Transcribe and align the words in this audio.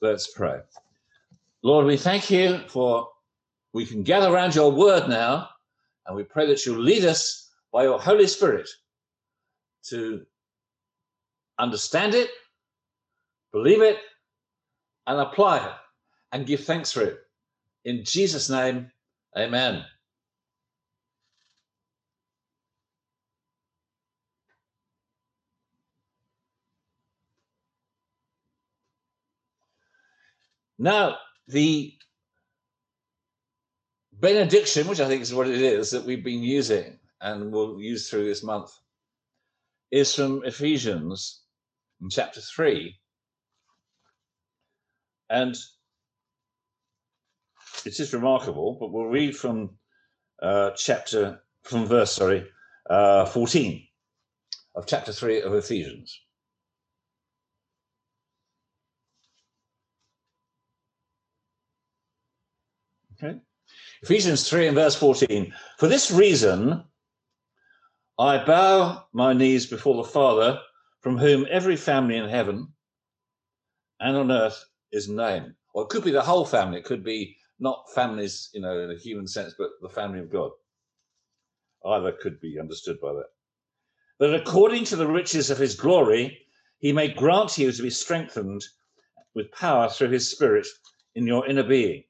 Let's 0.00 0.28
pray. 0.28 0.60
Lord, 1.62 1.86
we 1.86 1.96
thank 1.96 2.30
you 2.30 2.60
for 2.68 3.08
we 3.72 3.86
can 3.86 4.02
gather 4.02 4.28
around 4.28 4.54
your 4.54 4.70
word 4.70 5.08
now, 5.08 5.48
and 6.06 6.16
we 6.16 6.22
pray 6.22 6.46
that 6.46 6.64
you'll 6.64 6.78
lead 6.78 7.04
us 7.04 7.50
by 7.72 7.84
your 7.84 7.98
Holy 7.98 8.26
Spirit 8.26 8.68
to 9.88 10.24
understand 11.58 12.14
it, 12.14 12.30
believe 13.52 13.82
it, 13.82 13.98
and 15.06 15.20
apply 15.20 15.58
it, 15.58 15.74
and 16.32 16.46
give 16.46 16.64
thanks 16.64 16.92
for 16.92 17.02
it. 17.02 17.18
In 17.84 18.04
Jesus' 18.04 18.50
name, 18.50 18.90
amen. 19.36 19.84
Now, 30.78 31.16
the 31.48 31.94
benediction, 34.12 34.86
which 34.88 35.00
I 35.00 35.08
think 35.08 35.22
is 35.22 35.34
what 35.34 35.48
it 35.48 35.60
is 35.60 35.90
that 35.90 36.04
we've 36.04 36.24
been 36.24 36.42
using 36.42 36.98
and 37.20 37.52
will 37.52 37.80
use 37.80 38.08
through 38.08 38.26
this 38.26 38.42
month, 38.42 38.70
is 39.90 40.14
from 40.14 40.44
Ephesians 40.44 41.42
in 42.00 42.10
chapter 42.10 42.40
3. 42.40 42.94
And 45.30 45.56
it 47.84 47.90
is 47.90 47.96
just 47.96 48.12
remarkable, 48.12 48.76
but 48.78 48.92
we'll 48.92 49.06
read 49.06 49.36
from 49.36 49.70
uh, 50.42 50.70
chapter, 50.76 51.40
from 51.62 51.86
verse, 51.86 52.12
sorry, 52.12 52.46
uh, 52.90 53.24
14 53.26 53.82
of 54.74 54.86
chapter 54.86 55.12
3 55.12 55.42
of 55.42 55.54
Ephesians. 55.54 56.20
Okay. 63.22 63.38
Ephesians 64.02 64.48
3 64.48 64.68
and 64.68 64.74
verse 64.74 64.94
14. 64.94 65.52
For 65.78 65.88
this 65.88 66.10
reason, 66.10 66.84
I 68.18 68.44
bow 68.44 69.06
my 69.12 69.32
knees 69.32 69.66
before 69.66 69.96
the 69.96 70.10
Father, 70.10 70.60
from 71.00 71.16
whom 71.16 71.46
every 71.50 71.76
family 71.76 72.16
in 72.16 72.28
heaven 72.28 72.68
and 74.00 74.16
on 74.16 74.30
earth 74.30 74.62
is 74.92 75.08
named. 75.08 75.54
Or 75.72 75.84
it 75.84 75.88
could 75.88 76.04
be 76.04 76.10
the 76.10 76.22
whole 76.22 76.44
family. 76.44 76.78
It 76.78 76.84
could 76.84 77.04
be 77.04 77.36
not 77.58 77.86
families, 77.94 78.50
you 78.52 78.60
know, 78.60 78.78
in 78.80 78.90
a 78.90 78.98
human 78.98 79.26
sense, 79.26 79.54
but 79.56 79.70
the 79.80 79.88
family 79.88 80.20
of 80.20 80.30
God. 80.30 80.50
Either 81.86 82.12
could 82.12 82.40
be 82.40 82.58
understood 82.60 83.00
by 83.00 83.12
that. 83.14 83.28
That 84.18 84.34
according 84.34 84.84
to 84.86 84.96
the 84.96 85.06
riches 85.06 85.50
of 85.50 85.58
his 85.58 85.74
glory, 85.74 86.38
he 86.78 86.92
may 86.92 87.08
grant 87.08 87.56
you 87.56 87.72
to 87.72 87.82
be 87.82 87.90
strengthened 87.90 88.62
with 89.34 89.52
power 89.52 89.88
through 89.88 90.10
his 90.10 90.30
Spirit 90.30 90.66
in 91.14 91.26
your 91.26 91.46
inner 91.46 91.62
being 91.62 92.04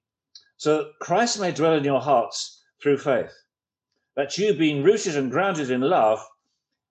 so 0.57 0.93
Christ 1.01 1.39
may 1.39 1.53
dwell 1.53 1.75
in 1.75 1.85
your 1.85 2.01
hearts 2.01 2.63
through 2.83 2.99
faith, 2.99 3.33
that 4.15 4.39
you, 4.39 4.55
being 4.55 4.83
rooted 4.83 5.17
and 5.17 5.31
grounded 5.31 5.71
in 5.71 5.83
love, 5.83 6.21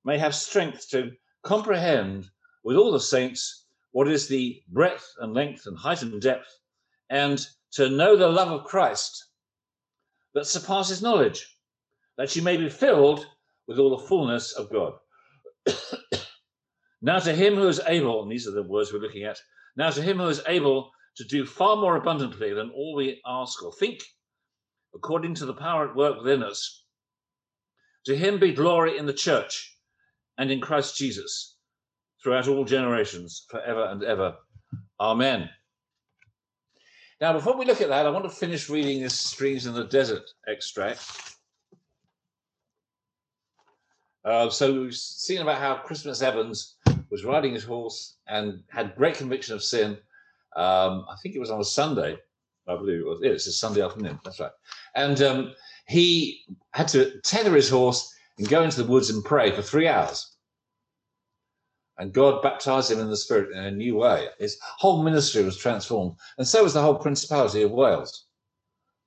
may 0.03 0.17
have 0.17 0.35
strength 0.35 0.89
to 0.91 1.11
comprehend 1.43 2.29
with 2.63 2.77
all 2.77 2.91
the 2.91 2.99
saints 2.99 3.65
what 3.91 4.07
is 4.07 4.27
the 4.27 4.61
breadth 4.67 5.15
and 5.19 5.33
length 5.33 5.65
and 5.65 5.77
height 5.77 6.01
and 6.01 6.21
depth, 6.21 6.59
and 7.09 7.47
to 7.71 7.89
know 7.89 8.15
the 8.15 8.27
love 8.27 8.51
of 8.51 8.65
Christ 8.65 9.25
that 10.33 10.45
surpasses 10.45 11.01
knowledge, 11.01 11.57
that 12.17 12.35
you 12.35 12.41
may 12.41 12.57
be 12.57 12.69
filled 12.69 13.25
with 13.67 13.79
all 13.79 13.97
the 13.97 14.07
fullness 14.07 14.53
of 14.53 14.69
God. 14.69 14.93
now 17.01 17.19
to 17.19 17.33
him 17.33 17.55
who 17.55 17.67
is 17.67 17.81
able, 17.87 18.21
and 18.21 18.31
these 18.31 18.47
are 18.47 18.51
the 18.51 18.63
words 18.63 18.93
we're 18.93 18.99
looking 18.99 19.23
at, 19.23 19.39
now 19.75 19.89
to 19.89 20.01
him 20.01 20.17
who 20.17 20.27
is 20.27 20.41
able 20.47 20.91
to 21.17 21.23
do 21.23 21.45
far 21.45 21.75
more 21.75 21.95
abundantly 21.95 22.53
than 22.53 22.71
all 22.71 22.95
we 22.95 23.21
ask 23.25 23.63
or 23.63 23.71
think, 23.73 24.01
according 24.93 25.35
to 25.35 25.45
the 25.45 25.53
power 25.53 25.89
at 25.89 25.95
work 25.95 26.17
within 26.17 26.43
us. 26.43 26.83
To 28.05 28.15
him 28.15 28.39
be 28.39 28.53
glory 28.53 28.97
in 28.97 29.05
the 29.05 29.13
church 29.13 29.77
and 30.37 30.51
in 30.51 30.61
Christ 30.61 30.97
Jesus 30.97 31.57
throughout 32.21 32.47
all 32.47 32.65
generations, 32.65 33.45
forever 33.49 33.85
and 33.85 34.03
ever. 34.03 34.35
Amen. 34.99 35.49
Now, 37.21 37.33
before 37.33 37.57
we 37.57 37.65
look 37.65 37.81
at 37.81 37.89
that, 37.89 38.05
I 38.05 38.09
want 38.09 38.25
to 38.25 38.29
finish 38.29 38.69
reading 38.69 39.01
this 39.01 39.19
Streams 39.19 39.65
in 39.65 39.73
the 39.73 39.85
Desert 39.85 40.29
extract. 40.47 41.01
Uh, 44.25 44.49
so 44.49 44.81
we've 44.81 44.95
seen 44.95 45.41
about 45.41 45.59
how 45.59 45.75
Christmas 45.75 46.21
Evans 46.21 46.75
was 47.11 47.23
riding 47.23 47.53
his 47.53 47.63
horse 47.63 48.17
and 48.27 48.63
had 48.69 48.95
great 48.95 49.15
conviction 49.15 49.53
of 49.53 49.63
sin 49.63 49.97
um, 50.55 51.05
I 51.09 51.15
think 51.21 51.35
it 51.35 51.39
was 51.39 51.51
on 51.51 51.59
a 51.59 51.65
Sunday, 51.65 52.17
I 52.67 52.75
believe 52.75 52.99
it 52.99 53.05
was. 53.05 53.19
Yeah, 53.21 53.31
it's 53.31 53.47
a 53.47 53.51
Sunday 53.51 53.81
afternoon. 53.81 54.19
That's 54.23 54.39
right. 54.39 54.51
And 54.95 55.21
um, 55.21 55.53
he 55.87 56.41
had 56.73 56.87
to 56.89 57.19
tether 57.21 57.55
his 57.55 57.69
horse 57.69 58.13
and 58.37 58.47
go 58.47 58.63
into 58.63 58.81
the 58.81 58.89
woods 58.89 59.09
and 59.09 59.23
pray 59.23 59.51
for 59.51 59.61
three 59.61 59.87
hours. 59.87 60.35
And 61.97 62.13
God 62.13 62.41
baptized 62.41 62.91
him 62.91 62.99
in 62.99 63.09
the 63.09 63.15
Spirit 63.15 63.51
in 63.51 63.63
a 63.63 63.71
new 63.71 63.95
way. 63.95 64.27
His 64.37 64.57
whole 64.61 65.03
ministry 65.03 65.43
was 65.43 65.57
transformed, 65.57 66.15
and 66.37 66.47
so 66.47 66.63
was 66.63 66.73
the 66.73 66.81
whole 66.81 66.95
Principality 66.95 67.63
of 67.63 67.71
Wales. 67.71 68.25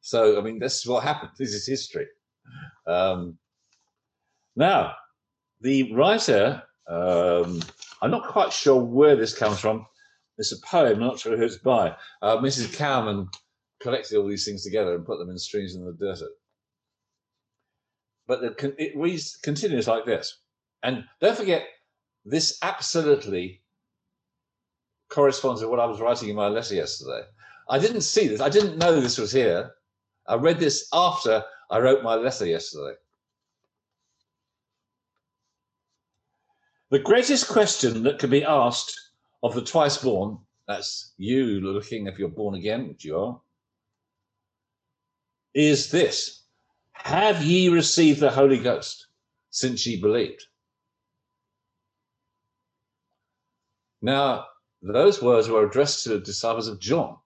So, 0.00 0.38
I 0.38 0.42
mean, 0.42 0.58
this 0.58 0.78
is 0.78 0.86
what 0.86 1.02
happened. 1.02 1.32
This 1.38 1.52
is 1.52 1.66
history. 1.66 2.06
Um, 2.86 3.36
now, 4.56 4.94
the 5.60 5.92
writer, 5.92 6.62
um, 6.86 7.60
I'm 8.00 8.10
not 8.10 8.28
quite 8.28 8.52
sure 8.52 8.82
where 8.82 9.16
this 9.16 9.36
comes 9.36 9.60
from. 9.60 9.86
It's 10.38 10.52
a 10.52 10.60
poem, 10.60 10.94
I'm 10.94 11.00
not 11.00 11.18
sure 11.18 11.36
who 11.36 11.44
it's 11.44 11.58
by. 11.58 11.96
Uh, 12.22 12.36
Mrs. 12.36 12.74
Cowman 12.76 13.28
collected 13.80 14.16
all 14.16 14.28
these 14.28 14.44
things 14.44 14.62
together 14.62 14.94
and 14.94 15.04
put 15.04 15.18
them 15.18 15.30
in 15.30 15.38
streams 15.38 15.74
in 15.74 15.84
the 15.84 15.92
desert. 15.92 16.30
But 18.26 18.42
it 18.42 18.96
reads 18.96 19.36
continues 19.42 19.88
like 19.88 20.04
this. 20.04 20.38
And 20.82 21.04
don't 21.20 21.36
forget, 21.36 21.64
this 22.24 22.58
absolutely 22.62 23.62
corresponds 25.08 25.60
to 25.62 25.68
what 25.68 25.80
I 25.80 25.86
was 25.86 26.00
writing 26.00 26.28
in 26.28 26.36
my 26.36 26.48
letter 26.48 26.74
yesterday. 26.74 27.22
I 27.68 27.78
didn't 27.78 28.02
see 28.02 28.28
this. 28.28 28.40
I 28.40 28.48
didn't 28.48 28.78
know 28.78 29.00
this 29.00 29.18
was 29.18 29.32
here. 29.32 29.72
I 30.26 30.34
read 30.36 30.60
this 30.60 30.88
after 30.92 31.42
I 31.70 31.78
wrote 31.78 32.02
my 32.02 32.14
letter 32.14 32.46
yesterday. 32.46 32.94
The 36.90 36.98
greatest 36.98 37.48
question 37.48 38.02
that 38.04 38.18
can 38.18 38.30
be 38.30 38.44
asked 38.44 39.07
of 39.42 39.54
the 39.54 39.62
twice 39.62 39.98
born, 39.98 40.38
that's 40.66 41.14
you 41.16 41.60
looking 41.60 42.06
if 42.06 42.18
you're 42.18 42.28
born 42.28 42.54
again, 42.54 42.88
which 42.88 43.04
you 43.04 43.18
are, 43.18 43.40
is 45.54 45.90
this 45.90 46.42
Have 46.92 47.42
ye 47.42 47.68
received 47.68 48.20
the 48.20 48.30
Holy 48.30 48.58
Ghost 48.58 49.06
since 49.50 49.86
ye 49.86 50.00
believed? 50.00 50.44
Now, 54.00 54.46
those 54.82 55.20
words 55.20 55.48
were 55.48 55.66
addressed 55.66 56.04
to 56.04 56.10
the 56.10 56.20
disciples 56.20 56.68
of 56.68 56.78
John. 56.78 57.16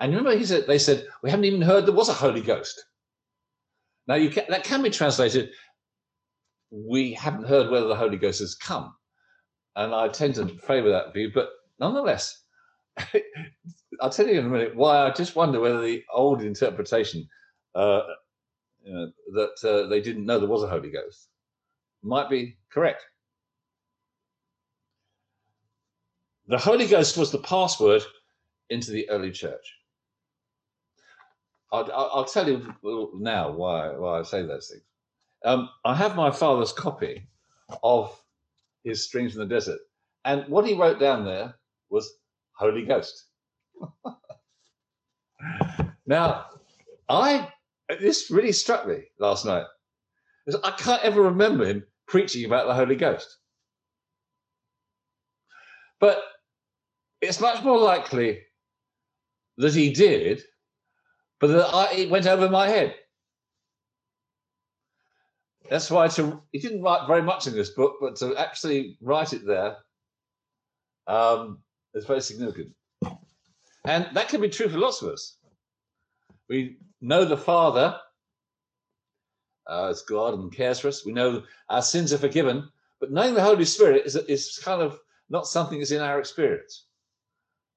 And 0.00 0.12
remember, 0.12 0.36
he 0.36 0.44
said, 0.44 0.66
they 0.66 0.78
said, 0.78 1.06
We 1.22 1.30
haven't 1.30 1.44
even 1.44 1.62
heard 1.62 1.86
there 1.86 1.94
was 1.94 2.08
a 2.08 2.14
Holy 2.14 2.40
Ghost. 2.40 2.84
Now, 4.08 4.16
you 4.16 4.30
can, 4.30 4.46
that 4.48 4.64
can 4.64 4.82
be 4.82 4.90
translated, 4.90 5.50
We 6.70 7.12
haven't 7.12 7.46
heard 7.46 7.70
whether 7.70 7.86
the 7.86 7.94
Holy 7.94 8.16
Ghost 8.16 8.40
has 8.40 8.56
come 8.56 8.94
and 9.76 9.94
I 9.94 10.08
tend 10.08 10.34
to 10.36 10.48
favour 10.48 10.90
that 10.90 11.14
view. 11.14 11.30
But 11.34 11.50
nonetheless, 11.78 12.42
I'll 14.00 14.10
tell 14.10 14.26
you 14.26 14.38
in 14.38 14.46
a 14.46 14.48
minute 14.48 14.76
why 14.76 15.06
I 15.06 15.10
just 15.10 15.36
wonder 15.36 15.60
whether 15.60 15.80
the 15.80 16.02
old 16.12 16.42
interpretation 16.42 17.28
uh, 17.74 18.02
you 18.84 18.92
know, 18.92 19.12
that 19.34 19.68
uh, 19.68 19.88
they 19.88 20.00
didn't 20.00 20.26
know 20.26 20.38
there 20.38 20.48
was 20.48 20.62
a 20.62 20.68
Holy 20.68 20.90
Ghost 20.90 21.28
might 22.02 22.28
be 22.28 22.56
correct. 22.70 23.04
The 26.48 26.58
Holy 26.58 26.86
Ghost 26.86 27.16
was 27.16 27.30
the 27.30 27.38
password 27.38 28.02
into 28.70 28.90
the 28.90 29.08
early 29.08 29.30
church. 29.30 29.74
I'll, 31.72 31.90
I'll 31.92 32.24
tell 32.24 32.48
you 32.48 32.74
now 33.14 33.50
why, 33.50 33.90
why 33.96 34.18
I 34.18 34.22
say 34.24 34.42
those 34.42 34.68
things. 34.68 34.82
Um, 35.44 35.70
I 35.84 35.94
have 35.94 36.16
my 36.16 36.30
father's 36.30 36.72
copy 36.72 37.26
of 37.82 38.20
his 38.84 39.04
Streams 39.04 39.34
in 39.34 39.40
the 39.40 39.46
Desert. 39.46 39.80
And 40.24 40.46
what 40.48 40.66
he 40.66 40.74
wrote 40.74 41.00
down 41.00 41.24
there 41.24 41.54
was 41.90 42.12
Holy 42.54 42.84
Ghost. 42.84 43.26
now, 46.06 46.46
I 47.08 47.48
this 48.00 48.30
really 48.30 48.52
struck 48.52 48.86
me 48.86 49.04
last 49.18 49.44
night. 49.44 49.66
I 50.64 50.70
can't 50.72 51.02
ever 51.02 51.22
remember 51.22 51.64
him 51.64 51.84
preaching 52.06 52.44
about 52.44 52.66
the 52.66 52.74
Holy 52.74 52.96
Ghost. 52.96 53.38
But 56.00 56.22
it's 57.20 57.40
much 57.40 57.62
more 57.62 57.78
likely 57.78 58.40
that 59.58 59.74
he 59.74 59.92
did, 59.92 60.42
but 61.40 61.48
that 61.48 61.68
I, 61.72 61.92
it 61.92 62.10
went 62.10 62.26
over 62.26 62.48
my 62.48 62.68
head. 62.68 62.94
That's 65.72 65.90
why 65.90 66.06
to 66.08 66.42
he 66.52 66.58
didn't 66.58 66.82
write 66.82 67.06
very 67.06 67.22
much 67.22 67.46
in 67.46 67.54
this 67.54 67.70
book, 67.70 67.96
but 67.98 68.16
to 68.16 68.36
actually 68.36 68.98
write 69.00 69.32
it 69.32 69.46
there 69.46 69.78
um, 71.06 71.60
is 71.94 72.04
very 72.04 72.20
significant. 72.20 72.74
And 73.86 74.06
that 74.12 74.28
can 74.28 74.42
be 74.42 74.50
true 74.50 74.68
for 74.68 74.76
lots 74.76 75.00
of 75.00 75.08
us. 75.08 75.38
We 76.50 76.76
know 77.00 77.24
the 77.24 77.38
Father 77.38 77.98
uh, 79.66 79.88
as 79.88 80.02
God 80.02 80.34
and 80.34 80.52
cares 80.52 80.78
for 80.78 80.88
us. 80.88 81.06
We 81.06 81.12
know 81.14 81.42
our 81.70 81.80
sins 81.80 82.12
are 82.12 82.18
forgiven, 82.18 82.68
but 83.00 83.10
knowing 83.10 83.32
the 83.32 83.40
Holy 83.40 83.64
Spirit 83.64 84.04
is, 84.04 84.14
is 84.14 84.60
kind 84.62 84.82
of 84.82 85.00
not 85.30 85.46
something 85.46 85.78
that's 85.78 85.90
in 85.90 86.02
our 86.02 86.18
experience. 86.18 86.84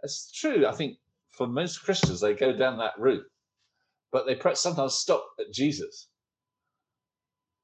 It's 0.03 0.33
true, 0.33 0.67
I 0.67 0.73
think, 0.73 0.97
for 1.29 1.47
most 1.47 1.81
Christians, 1.81 2.19
they 2.19 2.33
go 2.33 2.51
down 2.51 2.77
that 2.79 2.99
route, 2.99 3.25
but 4.11 4.25
they 4.25 4.35
perhaps 4.35 4.59
sometimes 4.59 4.95
stop 4.95 5.25
at 5.39 5.53
Jesus. 5.53 6.09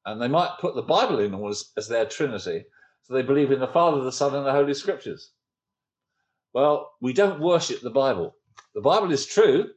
And 0.06 0.22
they 0.22 0.28
might 0.28 0.58
put 0.60 0.76
the 0.76 0.82
Bible 0.82 1.20
in 1.20 1.34
as, 1.46 1.72
as 1.78 1.88
their 1.88 2.06
Trinity, 2.06 2.66
so 3.04 3.14
they 3.14 3.22
believe 3.22 3.52
in 3.52 3.60
the 3.60 3.68
Father, 3.68 4.02
the 4.02 4.12
Son, 4.12 4.36
and 4.36 4.46
the 4.46 4.52
Holy 4.52 4.74
Scriptures. 4.74 5.32
Well, 6.54 6.92
we 7.02 7.14
don't 7.14 7.40
worship 7.40 7.82
the 7.82 7.90
Bible. 7.90 8.36
The 8.74 8.82
Bible 8.82 9.12
is 9.12 9.26
true 9.26 9.70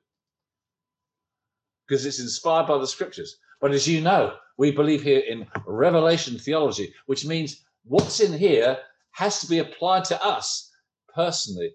because 1.86 2.06
it's 2.06 2.20
inspired 2.20 2.66
by 2.66 2.78
the 2.78 2.86
Scriptures. 2.86 3.36
But 3.60 3.72
as 3.72 3.86
you 3.86 4.00
know, 4.00 4.34
we 4.56 4.70
believe 4.70 5.02
here 5.02 5.20
in 5.20 5.46
revelation 5.66 6.38
theology, 6.38 6.94
which 7.06 7.26
means 7.26 7.64
what's 7.84 8.20
in 8.20 8.32
here 8.32 8.78
has 9.12 9.40
to 9.40 9.46
be 9.46 9.58
applied 9.58 10.04
to 10.04 10.24
us 10.24 10.70
personally 11.14 11.72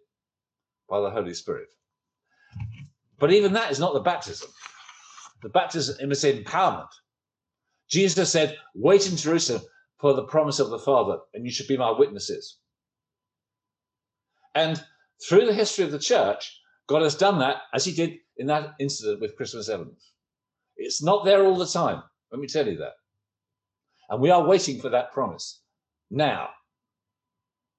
by 0.89 1.01
the 1.01 1.09
Holy 1.09 1.33
Spirit. 1.33 1.67
But 3.19 3.31
even 3.31 3.53
that 3.53 3.71
is 3.71 3.79
not 3.79 3.93
the 3.93 3.99
baptism. 3.99 4.49
The 5.41 5.49
baptism 5.49 6.11
is 6.11 6.23
empowerment. 6.23 6.89
Jesus 7.89 8.31
said, 8.31 8.57
Wait 8.75 9.09
in 9.09 9.17
Jerusalem 9.17 9.61
for 9.99 10.13
the 10.13 10.23
promise 10.23 10.59
of 10.59 10.69
the 10.69 10.79
Father, 10.79 11.17
and 11.33 11.45
you 11.45 11.51
should 11.51 11.67
be 11.67 11.77
my 11.77 11.91
witnesses. 11.91 12.57
And 14.55 14.83
through 15.27 15.45
the 15.45 15.53
history 15.53 15.85
of 15.85 15.91
the 15.91 15.99
church, 15.99 16.59
God 16.87 17.01
has 17.01 17.15
done 17.15 17.39
that 17.39 17.57
as 17.73 17.85
he 17.85 17.93
did 17.93 18.17
in 18.37 18.47
that 18.47 18.75
incident 18.79 19.21
with 19.21 19.35
Christmas 19.35 19.69
Evans. 19.69 20.11
It's 20.77 21.03
not 21.03 21.25
there 21.25 21.45
all 21.45 21.57
the 21.57 21.65
time. 21.65 22.01
Let 22.31 22.39
me 22.39 22.47
tell 22.47 22.67
you 22.67 22.77
that. 22.77 22.93
And 24.09 24.21
we 24.21 24.31
are 24.31 24.43
waiting 24.43 24.79
for 24.79 24.89
that 24.89 25.11
promise 25.11 25.61
now 26.09 26.49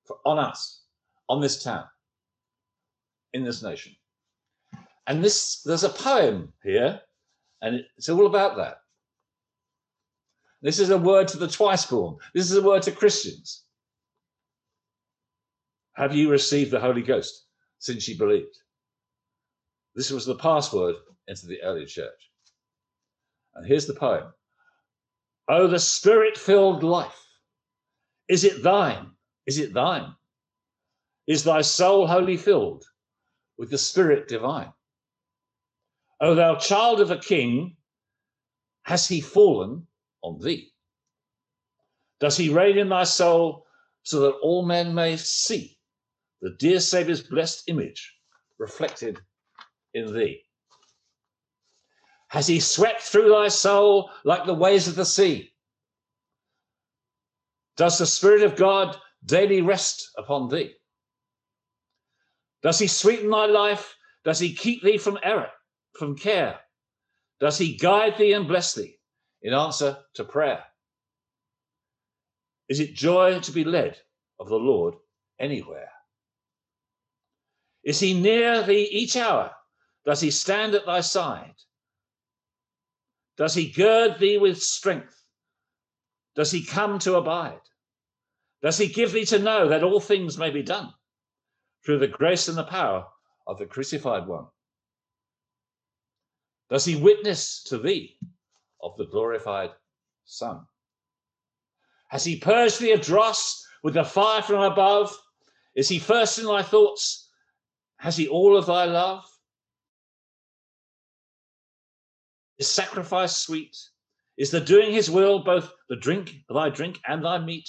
for, 0.07 0.19
on 0.25 0.39
us, 0.39 0.83
on 1.29 1.41
this 1.41 1.63
town, 1.63 1.85
in 3.33 3.45
this 3.45 3.63
nation. 3.63 3.95
And 5.07 5.25
this 5.25 5.63
there's 5.63 5.83
a 5.83 5.89
poem 5.89 6.53
here, 6.63 7.01
and 7.63 7.85
it's 7.97 8.09
all 8.09 8.27
about 8.27 8.57
that. 8.57 8.80
This 10.63 10.79
is 10.79 10.91
a 10.91 10.99
word 10.99 11.29
to 11.29 11.39
the 11.39 11.49
twice 11.49 11.87
born. 11.87 12.17
This 12.35 12.51
is 12.51 12.57
a 12.57 12.63
word 12.63 12.83
to 12.83 12.93
Christians. 12.93 13.65
Have 15.95 16.15
you 16.15 16.31
received 16.31 16.71
the 16.71 16.81
Holy 16.81 17.03
Ghost 17.03 17.47
since 17.79 18.07
you 18.09 18.19
believed? 18.19 18.57
This 19.95 20.11
was 20.11 20.27
the 20.27 20.37
password 20.37 20.97
into 21.27 21.47
the 21.47 21.63
early 21.63 21.87
church. 21.87 22.31
And 23.55 23.67
here's 23.67 23.87
the 23.87 23.95
poem 23.95 24.33
Oh, 25.49 25.67
the 25.67 25.79
spirit 25.79 26.39
filled 26.39 26.83
life. 26.83 27.27
Is 28.29 28.45
it 28.45 28.63
thine? 28.63 29.11
Is 29.47 29.59
it 29.59 29.73
thine? 29.75 30.15
Is 31.27 31.45
thy 31.45 31.63
soul 31.63 32.07
wholly 32.07 32.37
filled 32.37 32.85
with 33.57 33.71
the 33.71 33.79
Spirit 33.79 34.29
divine? 34.29 34.73
O 36.21 36.35
thou 36.35 36.57
child 36.57 37.01
of 37.01 37.11
a 37.11 37.19
king, 37.19 37.77
has 38.83 39.07
he 39.07 39.21
fallen 39.21 39.87
on 40.23 40.39
thee? 40.41 40.73
Does 42.21 42.37
he 42.37 42.53
reign 42.53 42.79
in 42.79 42.91
thy 42.91 43.05
soul 43.05 43.67
so 44.03 44.21
that 44.21 44.39
all 44.43 44.65
men 44.65 44.95
may 44.95 45.17
see 45.17 45.79
the 46.43 46.55
dear 46.59 46.81
Saviour's 46.81 47.23
blessed 47.23 47.65
image 47.69 48.15
reflected 48.59 49.21
in 49.95 50.13
thee? 50.13 50.43
Has 52.29 52.47
he 52.47 52.61
swept 52.61 53.03
through 53.03 53.31
thy 53.31 53.49
soul 53.49 54.11
like 54.25 54.45
the 54.45 54.55
waves 54.55 54.87
of 54.87 54.95
the 54.95 55.05
sea? 55.05 55.53
Does 57.77 57.99
the 57.99 58.07
Spirit 58.07 58.43
of 58.43 58.57
God 58.57 58.97
daily 59.25 59.63
rest 59.63 60.11
upon 60.17 60.49
thee? 60.49 60.75
Does 62.63 62.79
he 62.79 62.87
sweeten 62.87 63.31
thy 63.31 63.47
life? 63.47 63.97
Does 64.25 64.39
he 64.39 64.55
keep 64.55 64.83
thee 64.83 64.99
from 64.99 65.19
error, 65.23 65.49
from 65.99 66.17
care? 66.17 66.61
Does 67.41 67.57
he 67.57 67.77
guide 67.77 68.19
thee 68.19 68.35
and 68.35 68.47
bless 68.47 68.75
thee 68.75 69.00
in 69.43 69.55
answer 69.55 69.99
to 70.15 70.25
prayer? 70.25 70.65
Is 72.69 72.81
it 72.81 72.95
joy 72.95 73.41
to 73.41 73.53
be 73.53 73.65
led 73.65 73.99
of 74.39 74.49
the 74.49 74.57
Lord 74.57 74.95
anywhere? 75.39 75.91
Is 77.83 77.99
he 77.99 78.15
near 78.15 78.63
thee 78.63 78.89
each 78.91 79.17
hour? 79.17 79.53
Does 80.05 80.21
he 80.21 80.31
stand 80.31 80.75
at 80.75 80.87
thy 80.87 81.01
side? 81.01 81.55
Does 83.37 83.55
he 83.55 83.71
gird 83.71 84.19
thee 84.19 84.39
with 84.39 84.63
strength? 84.63 85.17
Does 86.37 86.51
he 86.51 86.65
come 86.65 86.99
to 87.01 87.17
abide? 87.17 87.61
Does 88.63 88.79
he 88.79 88.87
give 88.87 89.13
thee 89.13 89.25
to 89.27 89.39
know 89.39 89.69
that 89.69 89.83
all 89.83 90.01
things 90.01 90.37
may 90.37 90.51
be 90.51 90.63
done 90.63 90.93
through 91.85 91.99
the 91.99 92.09
grace 92.09 92.49
and 92.49 92.59
the 92.59 92.65
power 92.65 93.07
of 93.47 93.59
the 93.59 93.67
crucified 93.67 94.27
one? 94.27 94.47
Does 96.69 96.85
he 96.85 96.95
witness 96.95 97.63
to 97.65 97.79
thee 97.79 98.17
of 98.83 98.97
the 98.97 99.07
glorified 99.07 99.71
Son? 100.25 100.67
Has 102.09 102.25
he 102.25 102.39
purged 102.39 102.81
thee 102.81 102.93
of 102.93 103.01
dross 103.01 103.65
with 103.83 103.95
the 103.95 104.05
fire 104.05 104.43
from 104.43 104.61
above? 104.63 105.17
Is 105.75 105.89
he 105.89 105.99
first 105.99 106.39
in 106.39 106.47
thy 106.47 106.63
thoughts? 106.63 107.29
Has 107.99 108.17
he 108.17 108.29
all 108.29 108.57
of 108.57 108.67
thy 108.67 108.85
love? 108.85 109.25
Is 112.59 112.69
sacrifice 112.69 113.37
sweet? 113.37 113.77
Is 114.37 114.51
the 114.51 114.61
doing 114.61 114.93
his 114.93 115.11
will 115.11 115.41
both 115.41 115.73
the 115.89 115.97
drink, 115.97 116.35
thy 116.49 116.69
drink, 116.71 116.99
and 117.07 117.25
thy 117.25 117.39
meat? 117.39 117.69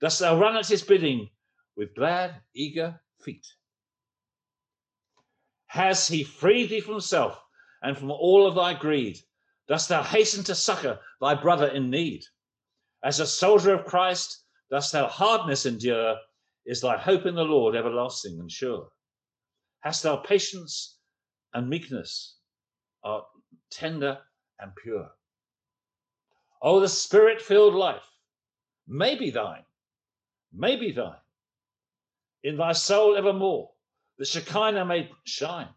Dost 0.00 0.20
thou 0.20 0.38
run 0.38 0.56
at 0.56 0.66
his 0.66 0.82
bidding 0.82 1.30
with 1.76 1.94
glad, 1.94 2.34
eager 2.54 3.00
feet? 3.22 3.46
Has 5.66 6.08
he 6.08 6.24
freed 6.24 6.70
thee 6.70 6.80
from 6.80 7.00
self 7.00 7.40
and 7.82 7.96
from 7.96 8.10
all 8.10 8.46
of 8.46 8.54
thy 8.54 8.74
greed? 8.74 9.18
Dost 9.70 9.88
thou 9.88 10.02
hasten 10.02 10.44
to 10.44 10.54
succor 10.54 11.00
thy 11.20 11.34
brother 11.34 11.68
in 11.68 11.88
need? 11.88 12.24
As 13.02 13.20
a 13.20 13.26
soldier 13.26 13.72
of 13.72 13.86
Christ, 13.86 14.44
dost 14.70 14.92
thou 14.92 15.06
hardness 15.06 15.64
endure? 15.64 16.18
Is 16.66 16.82
thy 16.82 16.98
hope 16.98 17.24
in 17.24 17.34
the 17.34 17.44
Lord 17.44 17.74
everlasting 17.74 18.38
and 18.38 18.52
sure? 18.52 18.90
Hast 19.80 20.02
thou 20.02 20.16
patience 20.16 20.98
and 21.54 21.70
meekness? 21.70 22.36
Art 23.02 23.24
tender 23.70 24.18
and 24.58 24.76
pure? 24.76 25.10
Oh, 26.60 26.80
the 26.80 26.88
spirit 26.88 27.40
filled 27.40 27.74
life 27.74 28.02
may 28.86 29.14
be 29.14 29.30
thine 29.30 29.64
may 30.52 30.76
be 30.76 30.92
thine. 30.92 31.14
In 32.42 32.56
thy 32.56 32.72
soul 32.72 33.16
evermore, 33.16 33.70
the 34.18 34.24
Shekinah 34.24 34.84
may 34.84 35.10
shine. 35.24 35.68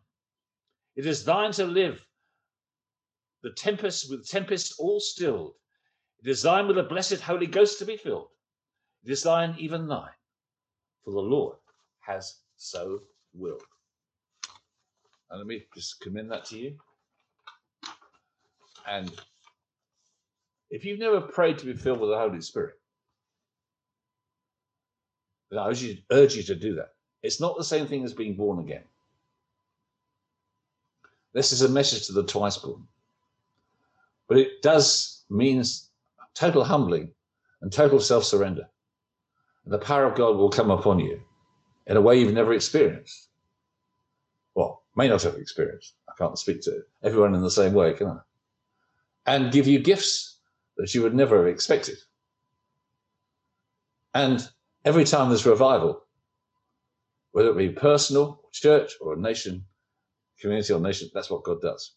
It 0.95 1.05
is 1.05 1.25
thine 1.25 1.51
to 1.53 1.65
live, 1.65 2.05
the 3.43 3.51
tempest 3.51 4.09
with 4.09 4.27
tempest 4.27 4.75
all 4.79 4.99
stilled. 4.99 5.53
It 6.23 6.29
is 6.29 6.41
thine 6.41 6.67
with 6.67 6.77
the 6.77 6.83
blessed 6.83 7.19
Holy 7.19 7.45
Ghost 7.45 7.77
to 7.79 7.85
be 7.85 7.97
filled. 7.97 8.29
It 9.03 9.11
is 9.11 9.23
thine, 9.23 9.55
even 9.59 9.87
thine, 9.87 10.09
for 11.03 11.11
the 11.11 11.19
Lord 11.19 11.57
has 11.99 12.37
so 12.55 13.01
willed. 13.33 13.61
And 15.29 15.39
let 15.39 15.47
me 15.47 15.63
just 15.75 15.99
commend 15.99 16.31
that 16.31 16.45
to 16.45 16.57
you. 16.57 16.77
And 18.87 19.11
if 20.69 20.85
you've 20.85 20.99
never 20.99 21.19
prayed 21.19 21.57
to 21.59 21.65
be 21.65 21.73
filled 21.73 21.99
with 21.99 22.09
the 22.09 22.17
Holy 22.17 22.41
Spirit, 22.41 22.75
I 25.51 25.67
urge 25.67 25.83
you, 25.83 25.97
urge 26.11 26.35
you 26.35 26.43
to 26.43 26.55
do 26.55 26.75
that. 26.75 26.93
It's 27.21 27.39
not 27.39 27.57
the 27.57 27.63
same 27.63 27.87
thing 27.87 28.03
as 28.03 28.13
being 28.13 28.35
born 28.35 28.59
again. 28.59 28.83
This 31.33 31.51
is 31.51 31.61
a 31.61 31.69
message 31.69 32.07
to 32.07 32.13
the 32.13 32.23
twice 32.23 32.57
born. 32.57 32.87
But 34.33 34.41
it 34.41 34.63
does 34.63 35.25
means 35.29 35.91
total 36.33 36.63
humbling 36.63 37.11
and 37.61 37.71
total 37.71 37.99
self 37.99 38.23
surrender. 38.23 38.67
The 39.67 39.77
power 39.77 40.05
of 40.05 40.17
God 40.17 40.37
will 40.37 40.49
come 40.49 40.71
upon 40.71 40.97
you 40.97 41.21
in 41.85 41.97
a 41.97 42.01
way 42.01 42.19
you've 42.19 42.33
never 42.33 42.51
experienced. 42.51 43.29
Well, 44.55 44.81
may 44.95 45.07
not 45.07 45.21
have 45.21 45.35
experienced. 45.35 45.93
I 46.09 46.13
can't 46.17 46.39
speak 46.39 46.63
to 46.63 46.81
everyone 47.03 47.35
in 47.35 47.43
the 47.43 47.51
same 47.51 47.73
way, 47.73 47.93
can 47.93 48.07
I? 48.07 48.17
And 49.27 49.53
give 49.53 49.67
you 49.67 49.77
gifts 49.77 50.39
that 50.77 50.95
you 50.95 51.03
would 51.03 51.13
never 51.13 51.37
have 51.37 51.53
expected. 51.53 51.99
And 54.15 54.49
every 54.83 55.03
time 55.03 55.29
there's 55.29 55.45
revival, 55.45 56.05
whether 57.33 57.51
it 57.51 57.57
be 57.57 57.69
personal, 57.69 58.41
church, 58.51 58.93
or 58.99 59.13
a 59.13 59.19
nation, 59.19 59.65
community, 60.39 60.73
or 60.73 60.79
nation, 60.79 61.11
that's 61.13 61.29
what 61.29 61.43
God 61.43 61.61
does. 61.61 61.93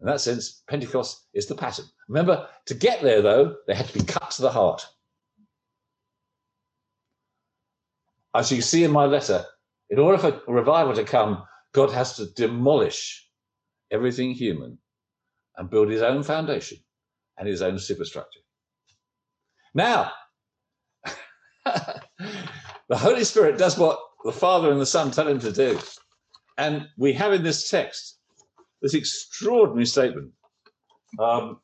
In 0.00 0.06
that 0.06 0.20
sense, 0.20 0.62
Pentecost 0.68 1.26
is 1.32 1.46
the 1.46 1.54
pattern. 1.54 1.86
Remember, 2.08 2.48
to 2.66 2.74
get 2.74 3.02
there, 3.02 3.22
though, 3.22 3.56
they 3.66 3.74
had 3.74 3.86
to 3.88 3.98
be 3.98 4.04
cut 4.04 4.30
to 4.32 4.42
the 4.42 4.50
heart. 4.50 4.86
As 8.34 8.52
you 8.52 8.60
see 8.60 8.84
in 8.84 8.90
my 8.90 9.06
letter, 9.06 9.44
In 9.88 9.98
order 9.98 10.18
for 10.18 10.40
revival 10.48 10.94
to 10.94 11.04
come, 11.04 11.44
God 11.72 11.90
has 11.92 12.16
to 12.16 12.26
demolish 12.26 13.28
everything 13.90 14.32
human 14.32 14.78
and 15.56 15.70
build 15.70 15.90
his 15.90 16.02
own 16.02 16.22
foundation 16.22 16.78
and 17.38 17.46
his 17.48 17.62
own 17.62 17.78
superstructure. 17.78 18.40
Now, 19.74 20.12
the 21.64 22.96
Holy 22.96 23.24
Spirit 23.24 23.58
does 23.58 23.78
what 23.78 23.98
the 24.24 24.32
Father 24.32 24.72
and 24.72 24.80
the 24.80 24.86
Son 24.86 25.10
tell 25.10 25.28
him 25.28 25.38
to 25.40 25.52
do. 25.52 25.78
And 26.58 26.88
we 26.96 27.12
have 27.12 27.32
in 27.32 27.42
this 27.42 27.70
text 27.70 28.15
this 28.82 28.94
extraordinary 28.94 29.86
statement 29.86 30.32
um, 31.18 31.60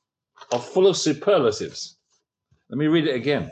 of 0.51 0.65
full 0.65 0.87
of 0.87 0.97
superlatives. 0.97 1.99
Let 2.71 2.79
me 2.79 2.87
read 2.87 3.07
it 3.07 3.15
again. 3.15 3.51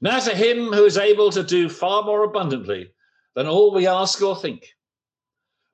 Now 0.00 0.20
to 0.20 0.34
him 0.34 0.72
who 0.72 0.84
is 0.84 0.96
able 0.96 1.30
to 1.32 1.42
do 1.42 1.68
far 1.68 2.04
more 2.04 2.22
abundantly 2.22 2.92
than 3.34 3.46
all 3.46 3.74
we 3.74 3.86
ask 3.86 4.22
or 4.22 4.36
think, 4.36 4.64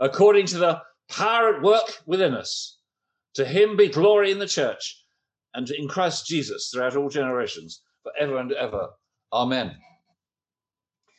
according 0.01 0.47
to 0.47 0.59
the 0.59 0.81
power 1.09 1.55
at 1.55 1.63
work 1.63 2.03
within 2.07 2.35
us, 2.35 2.79
to 3.35 3.45
him 3.45 3.77
be 3.77 3.89
glory 3.89 4.31
in 4.31 4.39
the 4.39 4.49
church 4.49 5.05
and 5.55 5.71
in 5.71 5.89
Christ 5.89 6.27
Jesus 6.27 6.71
throughout 6.71 6.97
all 6.97 7.09
generations, 7.09 7.83
forever 8.03 8.39
and 8.39 8.53
ever. 8.53 8.89
Amen. 9.33 9.77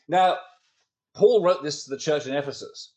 Now, 0.08 0.38
Paul 1.16 1.44
wrote 1.44 1.64
this 1.64 1.86
to 1.86 1.90
the 1.90 1.98
church 1.98 2.28
in 2.28 2.36
Ephesus, 2.36 2.94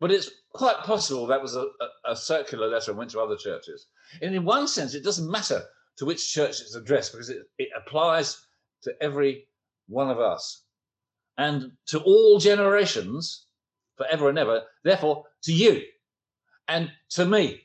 but 0.00 0.10
it's 0.10 0.30
quite 0.52 0.78
possible 0.78 1.26
that 1.26 1.42
was 1.42 1.54
a, 1.54 1.60
a, 1.60 2.12
a 2.12 2.16
circular 2.16 2.68
letter 2.68 2.90
and 2.90 2.98
went 2.98 3.10
to 3.10 3.20
other 3.20 3.36
churches. 3.36 3.86
And 4.20 4.34
in 4.34 4.44
one 4.44 4.66
sense, 4.66 4.94
it 4.94 5.04
doesn't 5.04 5.30
matter 5.30 5.62
to 5.98 6.06
which 6.06 6.32
church 6.32 6.60
it's 6.60 6.74
addressed 6.74 7.12
because 7.12 7.30
it, 7.30 7.42
it 7.58 7.68
applies 7.76 8.46
to 8.82 8.92
every 9.00 9.46
one 9.88 10.10
of 10.10 10.18
us 10.20 10.64
and 11.38 11.72
to 11.86 12.00
all 12.00 12.38
generations 12.38 13.46
forever 13.96 14.28
and 14.28 14.38
ever, 14.38 14.62
therefore 14.84 15.24
to 15.44 15.52
you 15.52 15.82
and 16.68 16.90
to 17.10 17.24
me. 17.24 17.62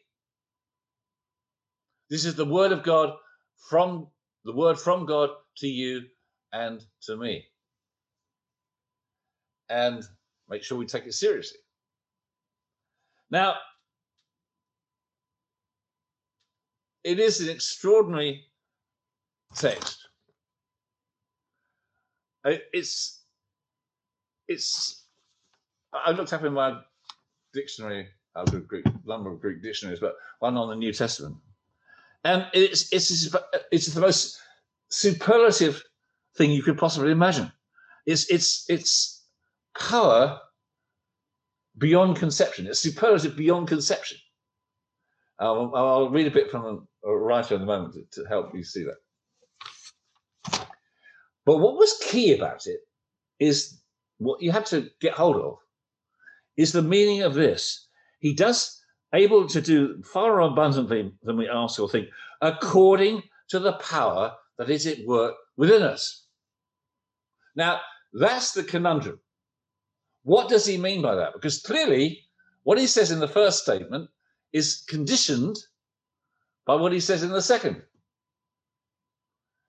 This 2.09 2.25
is 2.25 2.35
the 2.35 2.45
word 2.45 2.71
of 2.71 2.83
God 2.83 3.13
from 3.69 4.07
the 4.43 4.53
word 4.53 4.79
from 4.79 5.05
God 5.05 5.29
to 5.57 5.67
you 5.67 6.01
and 6.51 6.83
to 7.03 7.15
me. 7.15 7.45
And 9.71 10.03
make 10.49 10.63
sure 10.63 10.77
we 10.77 10.85
take 10.85 11.05
it 11.05 11.13
seriously. 11.13 11.59
Now, 13.29 13.55
it 17.05 17.19
is 17.19 17.39
an 17.39 17.49
extraordinary 17.49 18.43
text. 19.55 19.97
Uh, 22.43 22.55
it's 22.73 23.21
it's 24.49 25.05
I 25.93 26.11
looked 26.11 26.33
up 26.33 26.43
in 26.43 26.53
my 26.53 26.81
dictionary, 27.53 28.07
I've 28.35 28.45
got 28.45 28.79
a 28.85 29.07
number 29.07 29.31
of 29.31 29.39
Greek 29.39 29.61
dictionaries, 29.61 29.99
but 29.99 30.15
one 30.39 30.57
on 30.57 30.69
the 30.69 30.75
New 30.75 30.91
Testament. 30.91 31.37
And 32.23 32.47
it's 32.53 32.91
it's 32.91 33.33
it's 33.71 33.87
the 33.87 34.01
most 34.01 34.39
superlative 34.89 35.81
thing 36.35 36.51
you 36.51 36.63
could 36.63 36.77
possibly 36.77 37.11
imagine. 37.11 37.51
It's 38.05 38.29
it's 38.29 38.65
it's 38.69 39.20
power 39.77 40.39
beyond 41.77 42.17
conception. 42.17 42.67
It's 42.67 42.79
superlative 42.79 43.35
beyond 43.35 43.67
conception. 43.67 44.17
I'll, 45.39 45.71
I'll 45.75 46.09
read 46.09 46.27
a 46.27 46.31
bit 46.31 46.51
from 46.51 46.87
a, 47.05 47.11
writer 47.11 47.55
in 47.55 47.63
a 47.63 47.65
moment 47.65 47.95
to, 47.95 48.21
to 48.21 48.29
help 48.29 48.53
you 48.53 48.63
see 48.63 48.83
that. 48.83 50.67
But 51.45 51.57
what 51.57 51.77
was 51.77 51.97
key 52.03 52.35
about 52.35 52.67
it 52.67 52.81
is 53.39 53.81
what 54.19 54.41
you 54.41 54.51
have 54.51 54.65
to 54.65 54.89
get 54.99 55.13
hold 55.13 55.37
of 55.37 55.57
is 56.57 56.71
the 56.71 56.83
meaning 56.83 57.23
of 57.23 57.33
this. 57.33 57.87
He 58.19 58.35
does 58.35 58.79
able 59.13 59.47
to 59.47 59.61
do 59.61 60.01
far 60.03 60.29
more 60.29 60.41
abundantly 60.41 61.11
than 61.23 61.37
we 61.37 61.49
ask 61.49 61.79
or 61.79 61.89
think, 61.89 62.07
according 62.41 63.23
to 63.49 63.59
the 63.59 63.73
power 63.73 64.33
that 64.57 64.69
is 64.69 64.85
at 64.85 65.05
work 65.05 65.33
within 65.57 65.81
us. 65.81 66.25
Now, 67.55 67.81
that's 68.13 68.51
the 68.51 68.63
conundrum. 68.63 69.19
What 70.23 70.49
does 70.49 70.65
he 70.65 70.77
mean 70.77 71.01
by 71.01 71.15
that? 71.15 71.33
Because 71.33 71.61
clearly, 71.61 72.21
what 72.63 72.77
he 72.77 72.87
says 72.87 73.11
in 73.11 73.19
the 73.19 73.27
first 73.27 73.63
statement 73.63 74.09
is 74.53 74.83
conditioned 74.87 75.57
by 76.65 76.75
what 76.75 76.91
he 76.91 76.99
says 76.99 77.23
in 77.23 77.31
the 77.31 77.41
second. 77.41 77.81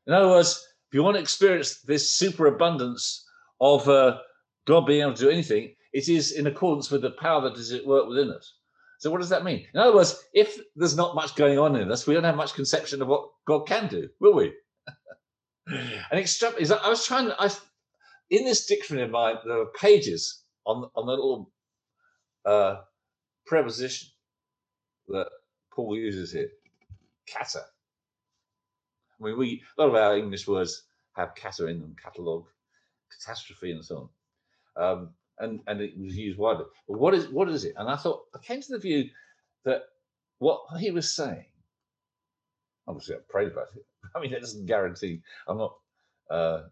In 0.06 0.12
other 0.12 0.28
words, 0.28 0.62
if 0.88 0.94
you 0.94 1.02
want 1.02 1.16
to 1.16 1.22
experience 1.22 1.80
this 1.80 2.12
superabundance 2.12 3.24
of 3.60 3.88
uh, 3.88 4.18
God 4.66 4.86
being 4.86 5.02
able 5.02 5.14
to 5.14 5.24
do 5.24 5.30
anything, 5.30 5.74
it 5.92 6.08
is 6.08 6.32
in 6.32 6.46
accordance 6.46 6.90
with 6.90 7.02
the 7.02 7.12
power 7.12 7.40
that 7.42 7.58
is 7.58 7.72
at 7.72 7.86
work 7.86 8.08
within 8.08 8.30
us. 8.30 8.54
So, 8.98 9.10
what 9.10 9.20
does 9.20 9.30
that 9.30 9.44
mean? 9.44 9.66
In 9.72 9.80
other 9.80 9.94
words, 9.94 10.22
if 10.32 10.58
there's 10.76 10.96
not 10.96 11.14
much 11.14 11.34
going 11.34 11.58
on 11.58 11.76
in 11.76 11.90
us, 11.90 12.06
we 12.06 12.14
don't 12.14 12.24
have 12.24 12.36
much 12.36 12.54
conception 12.54 13.02
of 13.02 13.08
what 13.08 13.28
God 13.46 13.66
can 13.66 13.88
do, 13.88 14.08
will 14.20 14.34
we? 14.34 14.52
and 15.66 15.90
extra- 16.12 16.50
I 16.50 16.88
was 16.88 17.06
trying 17.06 17.26
to, 17.26 17.36
I, 17.40 17.50
in 18.30 18.44
this 18.44 18.66
dictionary 18.66 19.04
of 19.06 19.10
mine, 19.10 19.36
there 19.44 19.60
are 19.60 19.66
pages 19.78 20.41
on, 20.66 20.88
on 20.94 21.06
the 21.06 21.12
little 21.12 21.50
uh, 22.44 22.76
preposition 23.46 24.08
that 25.08 25.28
Paul 25.70 25.96
uses 25.96 26.32
here, 26.32 26.50
kata. 27.26 27.62
I 29.20 29.24
mean, 29.24 29.38
we 29.38 29.62
a 29.78 29.82
lot 29.82 29.88
of 29.88 29.94
our 29.94 30.16
English 30.16 30.46
words 30.46 30.84
have 31.16 31.34
kata 31.34 31.66
in 31.66 31.80
them, 31.80 31.96
catalogue, 32.02 32.46
catastrophe, 33.10 33.72
and 33.72 33.84
so 33.84 34.10
on. 34.76 34.84
Um, 34.84 35.10
and, 35.38 35.60
and 35.66 35.80
it 35.80 35.98
was 35.98 36.16
used 36.16 36.38
widely. 36.38 36.64
But 36.88 36.98
what 36.98 37.14
is 37.14 37.28
what 37.28 37.48
is 37.48 37.64
it? 37.64 37.74
And 37.76 37.88
I 37.88 37.96
thought 37.96 38.24
I 38.34 38.38
came 38.38 38.60
to 38.60 38.72
the 38.72 38.78
view 38.78 39.10
that 39.64 39.82
what 40.38 40.60
he 40.78 40.90
was 40.90 41.14
saying, 41.14 41.44
obviously 42.86 43.16
I 43.16 43.18
prayed 43.28 43.52
about 43.52 43.68
it. 43.76 43.84
I 44.14 44.20
mean, 44.20 44.32
that 44.32 44.40
doesn't 44.40 44.66
guarantee. 44.66 45.20
I'm 45.46 45.58
not 45.58 45.74
uh, 46.30 46.62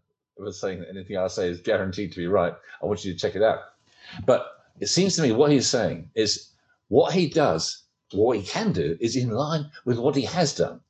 saying 0.51 0.79
that 0.79 0.89
anything 0.89 1.17
I 1.17 1.27
say 1.27 1.49
is 1.49 1.61
guaranteed 1.61 2.11
to 2.11 2.17
be 2.17 2.27
right. 2.27 2.53
I 2.81 2.85
want 2.85 3.05
you 3.05 3.13
to 3.13 3.19
check 3.19 3.35
it 3.35 3.43
out. 3.43 3.59
But 4.25 4.47
it 4.79 4.87
seems 4.87 5.15
to 5.15 5.21
me 5.21 5.31
what 5.31 5.51
he's 5.51 5.67
saying 5.67 6.09
is 6.15 6.51
what 6.89 7.13
he 7.13 7.29
does 7.29 7.81
what 8.13 8.37
he 8.37 8.43
can 8.43 8.71
do 8.71 8.97
is 8.99 9.15
in 9.15 9.29
line 9.29 9.69
with 9.85 9.97
what 9.97 10.15
he 10.15 10.23
has 10.23 10.53
done 10.53 10.81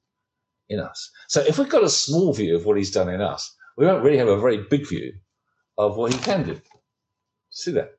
in 0.69 0.79
us. 0.79 1.11
So 1.27 1.41
if 1.41 1.57
we've 1.57 1.69
got 1.69 1.83
a 1.83 1.89
small 1.89 2.33
view 2.33 2.55
of 2.55 2.65
what 2.65 2.77
he's 2.77 2.91
done 2.91 3.09
in 3.09 3.21
us, 3.21 3.55
we 3.77 3.85
won't 3.85 4.03
really 4.03 4.17
have 4.17 4.27
a 4.27 4.39
very 4.39 4.57
big 4.69 4.87
view 4.87 5.13
of 5.77 5.97
what 5.97 6.13
he 6.13 6.19
can 6.19 6.43
do. 6.43 6.59
See 7.49 7.71
that? 7.71 7.97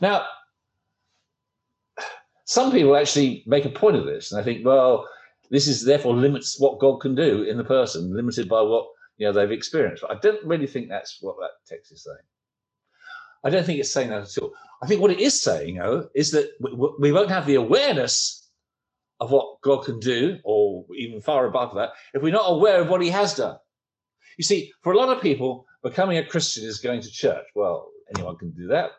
Now, 0.00 0.26
some 2.44 2.72
people 2.72 2.96
actually 2.96 3.42
make 3.46 3.64
a 3.64 3.70
point 3.70 3.96
of 3.96 4.04
this, 4.04 4.32
and 4.32 4.40
I 4.40 4.44
think, 4.44 4.64
well, 4.64 5.08
this 5.50 5.66
is 5.66 5.84
therefore 5.84 6.14
limits 6.14 6.58
what 6.60 6.78
God 6.78 6.98
can 6.98 7.14
do 7.14 7.42
in 7.42 7.56
the 7.56 7.64
person, 7.64 8.14
limited 8.14 8.48
by 8.48 8.60
what 8.62 8.88
you 9.16 9.26
know 9.26 9.32
they've 9.32 9.50
experienced. 9.50 10.02
But 10.02 10.16
I 10.16 10.20
don't 10.20 10.44
really 10.44 10.66
think 10.66 10.88
that's 10.88 11.18
what 11.20 11.36
that 11.40 11.50
text 11.66 11.92
is 11.92 12.04
saying. 12.04 12.16
I 13.44 13.50
don't 13.50 13.64
think 13.64 13.80
it's 13.80 13.92
saying 13.92 14.10
that 14.10 14.22
at 14.22 14.38
all. 14.38 14.52
I 14.82 14.86
think 14.86 15.00
what 15.00 15.10
it 15.10 15.20
is 15.20 15.40
saying, 15.40 15.76
though, 15.76 16.08
is 16.14 16.30
that 16.32 16.50
we 16.98 17.12
won't 17.12 17.30
have 17.30 17.46
the 17.46 17.56
awareness 17.56 18.50
of 19.20 19.30
what 19.30 19.60
God 19.62 19.84
can 19.84 20.00
do, 20.00 20.38
or 20.42 20.84
even 20.96 21.20
far 21.20 21.46
above 21.46 21.74
that, 21.76 21.90
if 22.12 22.22
we're 22.22 22.32
not 22.32 22.50
aware 22.50 22.80
of 22.80 22.88
what 22.88 23.02
He 23.02 23.10
has 23.10 23.34
done. 23.34 23.56
You 24.36 24.44
see, 24.44 24.72
for 24.82 24.92
a 24.92 24.96
lot 24.96 25.14
of 25.14 25.22
people, 25.22 25.66
becoming 25.82 26.18
a 26.18 26.26
Christian 26.26 26.64
is 26.64 26.78
going 26.78 27.02
to 27.02 27.10
church. 27.10 27.44
Well, 27.54 27.90
anyone 28.16 28.36
can 28.36 28.50
do 28.50 28.68
that. 28.68 28.90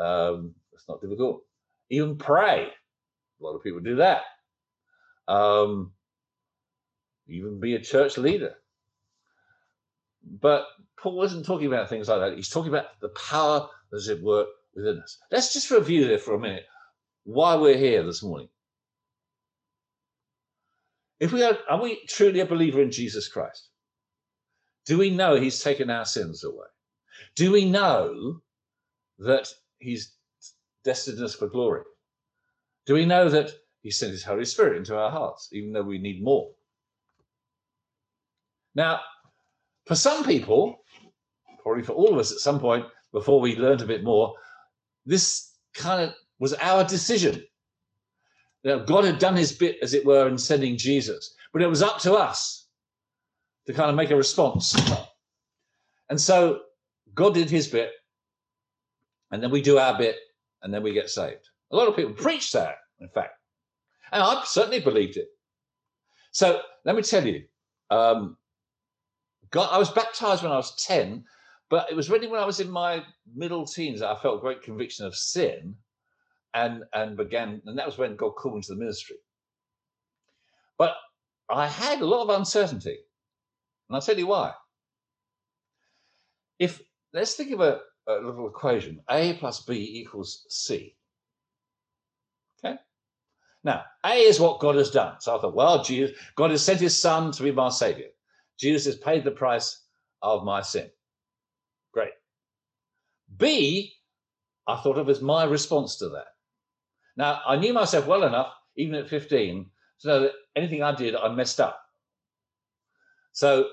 Um, 0.00 0.54
it's 0.72 0.88
not 0.88 1.00
difficult. 1.00 1.42
Even 1.90 2.16
pray. 2.16 2.68
A 3.40 3.44
lot 3.44 3.56
of 3.56 3.62
people 3.62 3.80
do 3.80 3.96
that. 3.96 4.22
Um, 5.26 5.92
even 7.26 7.60
be 7.60 7.74
a 7.74 7.80
church 7.80 8.18
leader. 8.18 8.54
But 10.40 10.66
Paul 11.00 11.22
isn't 11.24 11.46
talking 11.46 11.66
about 11.66 11.88
things 11.88 12.08
like 12.08 12.20
that. 12.20 12.36
He's 12.36 12.48
talking 12.48 12.70
about 12.70 13.00
the 13.00 13.08
power 13.10 13.68
that's 13.90 14.08
at 14.08 14.20
work 14.20 14.48
within 14.74 15.00
us. 15.00 15.18
Let's 15.30 15.52
just 15.52 15.70
review 15.70 16.06
there 16.06 16.18
for 16.18 16.34
a 16.34 16.40
minute 16.40 16.64
why 17.24 17.56
we're 17.56 17.76
here 17.76 18.02
this 18.02 18.22
morning. 18.22 18.48
If 21.20 21.32
we 21.32 21.42
are, 21.42 21.58
are 21.68 21.82
we 21.82 22.04
truly 22.06 22.40
a 22.40 22.46
believer 22.46 22.80
in 22.80 22.90
Jesus 22.90 23.28
Christ? 23.28 23.68
Do 24.86 24.98
we 24.98 25.10
know 25.10 25.34
he's 25.34 25.62
taken 25.62 25.90
our 25.90 26.04
sins 26.04 26.44
away? 26.44 26.66
Do 27.34 27.52
we 27.52 27.68
know 27.68 28.40
that 29.18 29.48
he's 29.78 30.14
destined 30.84 31.22
us 31.22 31.34
for 31.34 31.48
glory? 31.48 31.82
Do 32.86 32.94
we 32.94 33.04
know 33.04 33.28
that 33.28 33.50
he 33.82 33.90
sent 33.90 34.12
his 34.12 34.24
Holy 34.24 34.44
Spirit 34.44 34.78
into 34.78 34.96
our 34.96 35.10
hearts, 35.10 35.50
even 35.52 35.72
though 35.72 35.82
we 35.82 35.98
need 35.98 36.22
more? 36.22 36.50
Now, 38.74 39.00
for 39.88 39.94
some 39.94 40.22
people, 40.22 40.84
probably 41.62 41.82
for 41.82 41.92
all 41.92 42.12
of 42.12 42.18
us 42.18 42.30
at 42.30 42.38
some 42.38 42.60
point 42.60 42.84
before 43.12 43.40
we 43.40 43.56
learned 43.56 43.80
a 43.80 43.86
bit 43.86 44.04
more, 44.04 44.34
this 45.06 45.54
kind 45.74 46.02
of 46.02 46.14
was 46.38 46.52
our 46.54 46.84
decision. 46.84 47.42
God 48.64 49.04
had 49.04 49.18
done 49.18 49.34
his 49.34 49.52
bit, 49.52 49.78
as 49.82 49.94
it 49.94 50.04
were, 50.04 50.28
in 50.28 50.36
sending 50.36 50.76
Jesus, 50.76 51.34
but 51.54 51.62
it 51.62 51.68
was 51.68 51.82
up 51.82 51.98
to 52.00 52.12
us 52.14 52.68
to 53.66 53.72
kind 53.72 53.88
of 53.88 53.96
make 53.96 54.10
a 54.10 54.16
response. 54.16 54.76
And 56.10 56.20
so 56.20 56.60
God 57.14 57.32
did 57.32 57.48
his 57.48 57.66
bit, 57.66 57.90
and 59.30 59.42
then 59.42 59.50
we 59.50 59.62
do 59.62 59.78
our 59.78 59.96
bit, 59.96 60.16
and 60.62 60.72
then 60.72 60.82
we 60.82 60.92
get 60.92 61.08
saved. 61.08 61.48
A 61.70 61.76
lot 61.76 61.88
of 61.88 61.96
people 61.96 62.12
preach 62.12 62.52
that, 62.52 62.76
in 63.00 63.08
fact. 63.08 63.32
And 64.12 64.22
I 64.22 64.42
certainly 64.44 64.80
believed 64.80 65.16
it. 65.16 65.28
So 66.32 66.60
let 66.84 66.94
me 66.94 67.02
tell 67.02 67.26
you, 67.26 67.44
um, 67.90 68.36
God, 69.50 69.68
I 69.70 69.78
was 69.78 69.90
baptized 69.90 70.42
when 70.42 70.52
I 70.52 70.56
was 70.56 70.74
10, 70.84 71.24
but 71.70 71.90
it 71.90 71.96
was 71.96 72.10
really 72.10 72.26
when 72.26 72.40
I 72.40 72.46
was 72.46 72.60
in 72.60 72.70
my 72.70 73.04
middle 73.34 73.66
teens 73.66 74.00
that 74.00 74.10
I 74.10 74.16
felt 74.16 74.40
great 74.40 74.62
conviction 74.62 75.06
of 75.06 75.16
sin 75.16 75.76
and 76.54 76.82
and 76.92 77.16
began, 77.16 77.60
and 77.66 77.78
that 77.78 77.86
was 77.86 77.98
when 77.98 78.16
God 78.16 78.30
called 78.36 78.56
me 78.56 78.62
to 78.62 78.74
the 78.74 78.78
ministry. 78.78 79.16
But 80.78 80.96
I 81.48 81.66
had 81.66 82.00
a 82.00 82.06
lot 82.06 82.22
of 82.22 82.30
uncertainty. 82.30 82.98
And 83.88 83.96
I'll 83.96 84.02
tell 84.02 84.18
you 84.18 84.26
why. 84.26 84.52
If 86.58 86.82
let's 87.12 87.34
think 87.34 87.52
of 87.52 87.60
a, 87.60 87.80
a 88.06 88.14
little 88.14 88.48
equation 88.48 89.00
A 89.10 89.34
plus 89.34 89.62
B 89.64 90.00
equals 90.00 90.44
C. 90.48 90.96
Okay. 92.64 92.76
Now, 93.64 93.84
A 94.04 94.14
is 94.14 94.40
what 94.40 94.60
God 94.60 94.76
has 94.76 94.90
done. 94.90 95.16
So 95.20 95.36
I 95.36 95.40
thought, 95.40 95.54
well, 95.54 95.82
Jesus, 95.82 96.16
God 96.34 96.50
has 96.50 96.64
sent 96.64 96.80
his 96.80 97.00
son 97.00 97.32
to 97.32 97.42
be 97.42 97.52
my 97.52 97.68
savior. 97.68 98.08
Jesus 98.58 98.86
has 98.86 98.96
paid 98.96 99.24
the 99.24 99.30
price 99.30 99.84
of 100.22 100.44
my 100.44 100.60
sin. 100.62 100.90
Great. 101.92 102.12
B, 103.36 103.94
I 104.66 104.76
thought 104.76 104.98
of 104.98 105.08
as 105.08 105.20
my 105.20 105.44
response 105.44 105.96
to 105.98 106.08
that. 106.10 106.26
Now, 107.16 107.40
I 107.46 107.56
knew 107.56 107.72
myself 107.72 108.06
well 108.06 108.24
enough, 108.24 108.52
even 108.76 108.94
at 108.94 109.08
15, 109.08 109.66
to 110.00 110.08
know 110.08 110.20
that 110.20 110.32
anything 110.56 110.82
I 110.82 110.94
did, 110.94 111.16
I 111.16 111.28
messed 111.28 111.60
up. 111.60 111.80
So 113.32 113.68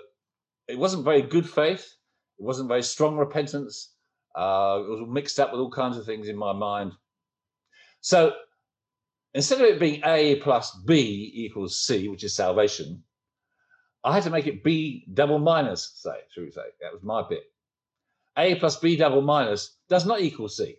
it 0.68 0.77
wasn't 0.77 1.04
very 1.04 1.22
good 1.22 1.50
faith. 1.50 1.96
It 2.39 2.44
wasn't 2.44 2.68
very 2.68 2.84
strong 2.84 3.18
repentance. 3.18 3.94
Uh, 4.36 4.82
it 4.86 4.89
was 4.89 5.08
mixed 5.08 5.39
up 5.39 5.51
with 5.51 5.62
all 5.62 5.72
kinds 5.72 5.98
of 5.98 6.06
things 6.06 6.27
in 6.27 6.36
my 6.36 6.54
mind. 6.54 6.92
So 8.01 8.34
instead 9.34 9.62
of 9.62 9.65
it 9.65 9.80
being 9.80 10.01
A 10.06 10.36
plus 10.38 10.75
B 10.86 11.32
equals 11.34 11.82
C, 11.82 12.08
which 12.08 12.24
is 12.24 12.36
salvation, 12.36 13.04
I 14.05 14.13
had 14.13 14.24
to 14.24 14.29
make 14.29 14.45
it 14.45 14.63
B 14.63 15.03
double 15.12 15.39
minus, 15.39 15.93
say, 15.95 16.19
should 16.29 16.43
we 16.43 16.51
say? 16.51 16.62
That 16.79 16.93
was 16.93 17.01
my 17.01 17.27
bit. 17.27 17.43
A 18.38 18.53
plus 18.55 18.77
B 18.79 18.95
double 18.95 19.24
minus 19.24 19.77
does 19.89 20.05
not 20.05 20.21
equal 20.21 20.47
C. 20.47 20.77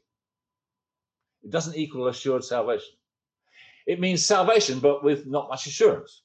It 1.42 1.50
doesn't 1.50 1.76
equal 1.76 2.06
assured 2.06 2.45
salvation. 2.45 2.95
It 3.85 3.99
means 3.99 4.25
salvation, 4.25 4.78
but 4.78 5.02
with 5.02 5.26
not 5.26 5.49
much 5.49 5.66
assurance. 5.66 6.23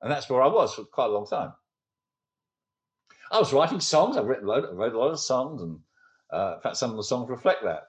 And 0.00 0.10
that's 0.10 0.30
where 0.30 0.42
I 0.42 0.46
was 0.46 0.74
for 0.74 0.84
quite 0.84 1.10
a 1.10 1.12
long 1.12 1.26
time. 1.26 1.52
I 3.30 3.38
was 3.38 3.52
writing 3.52 3.80
songs. 3.80 4.16
I've 4.16 4.26
written 4.26 4.46
a 4.46 4.48
lot, 4.48 4.64
I 4.64 4.72
wrote 4.72 4.94
a 4.94 4.98
lot 4.98 5.10
of 5.10 5.20
songs, 5.20 5.60
and 5.60 5.78
uh, 6.32 6.54
in 6.56 6.60
fact, 6.62 6.76
some 6.78 6.90
of 6.90 6.96
the 6.96 7.02
songs 7.02 7.28
reflect 7.28 7.62
that. 7.64 7.88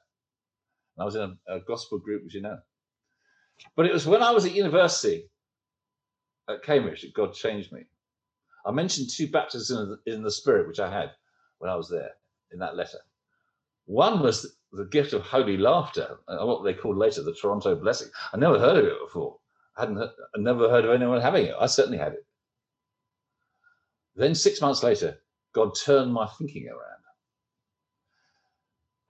And 0.97 1.01
I 1.01 1.05
was 1.05 1.15
in 1.15 1.37
a, 1.47 1.55
a 1.55 1.59
gospel 1.61 1.97
group, 1.97 2.23
as 2.25 2.33
you 2.33 2.41
know. 2.41 2.57
But 3.77 3.85
it 3.85 3.93
was 3.93 4.05
when 4.05 4.21
I 4.21 4.31
was 4.31 4.45
at 4.45 4.53
university 4.53 5.29
at 6.49 6.63
Cambridge 6.63 7.01
that 7.01 7.13
God 7.13 7.33
changed 7.33 7.71
me. 7.71 7.83
I 8.65 8.71
mentioned 8.71 9.09
two 9.09 9.27
baptisms 9.29 9.99
in, 10.05 10.23
the 10.23 10.31
Spirit, 10.31 10.67
which 10.67 10.79
I 10.79 10.91
had 10.91 11.11
when 11.59 11.71
I 11.71 11.75
was 11.75 11.89
there 11.89 12.11
in 12.51 12.59
that 12.59 12.75
letter. 12.75 12.99
One 13.85 14.21
was 14.21 14.55
the 14.71 14.85
gift 14.85 15.13
of 15.13 15.21
holy 15.21 15.57
laughter, 15.57 16.19
uh, 16.27 16.45
what 16.45 16.63
they 16.63 16.73
called 16.73 16.97
later 16.97 17.23
the 17.23 17.33
Toronto 17.33 17.75
blessing. 17.75 18.09
I 18.33 18.37
never 18.37 18.59
heard 18.59 18.77
of 18.77 18.85
it 18.85 18.99
before. 19.03 19.37
I 19.77 19.81
hadn't 19.81 19.97
heard, 19.97 20.11
I 20.35 20.39
never 20.39 20.69
heard 20.69 20.85
of 20.85 20.91
anyone 20.91 21.21
having 21.21 21.45
it. 21.45 21.55
I 21.59 21.65
certainly 21.67 21.97
had 21.97 22.13
it. 22.13 22.25
Then 24.15 24.35
six 24.35 24.61
months 24.61 24.83
later, 24.83 25.19
God 25.53 25.73
turned 25.75 26.13
my 26.13 26.27
thinking 26.27 26.67
around. 26.67 26.99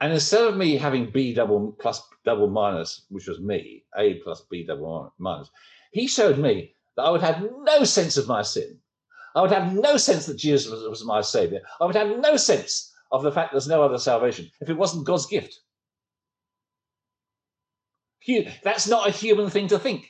And 0.02 0.14
instead 0.14 0.48
of 0.48 0.56
me 0.56 0.78
having 0.78 1.12
B 1.12 1.34
double 1.34 1.76
plus 1.80 2.02
double 2.24 2.50
minus, 2.50 3.06
which 3.10 3.28
was 3.28 3.42
me, 3.42 3.84
A 3.98 4.16
plus 4.16 4.46
B 4.50 4.66
double 4.66 5.14
minus, 5.18 5.50
he 5.92 6.08
showed 6.08 6.38
me 6.38 6.76
that 7.00 7.06
I 7.06 7.12
would 7.12 7.22
have 7.22 7.42
no 7.62 7.86
sense 7.86 8.18
of 8.18 8.28
my 8.28 8.42
sin. 8.42 8.78
I 9.34 9.42
would 9.42 9.52
have 9.52 9.74
no 9.74 9.96
sense 9.96 10.26
that 10.26 10.38
Jesus 10.38 10.70
was, 10.70 10.84
was 10.84 11.06
my 11.06 11.22
savior. 11.22 11.62
I 11.80 11.86
would 11.86 11.96
have 11.96 12.20
no 12.20 12.36
sense 12.36 12.94
of 13.12 13.24
the 13.24 13.32
fact 13.32 13.54
there's 13.54 13.70
no 13.70 13.82
other 13.82 13.98
salvation 13.98 14.52
if 14.60 14.70
it 14.70 14.78
wasn't 14.78 15.06
God's 15.06 15.26
gift. 15.26 15.62
That's 18.64 18.88
not 18.88 19.08
a 19.08 19.12
human 19.12 19.50
thing 19.50 19.68
to 19.70 19.80
think. 19.80 20.10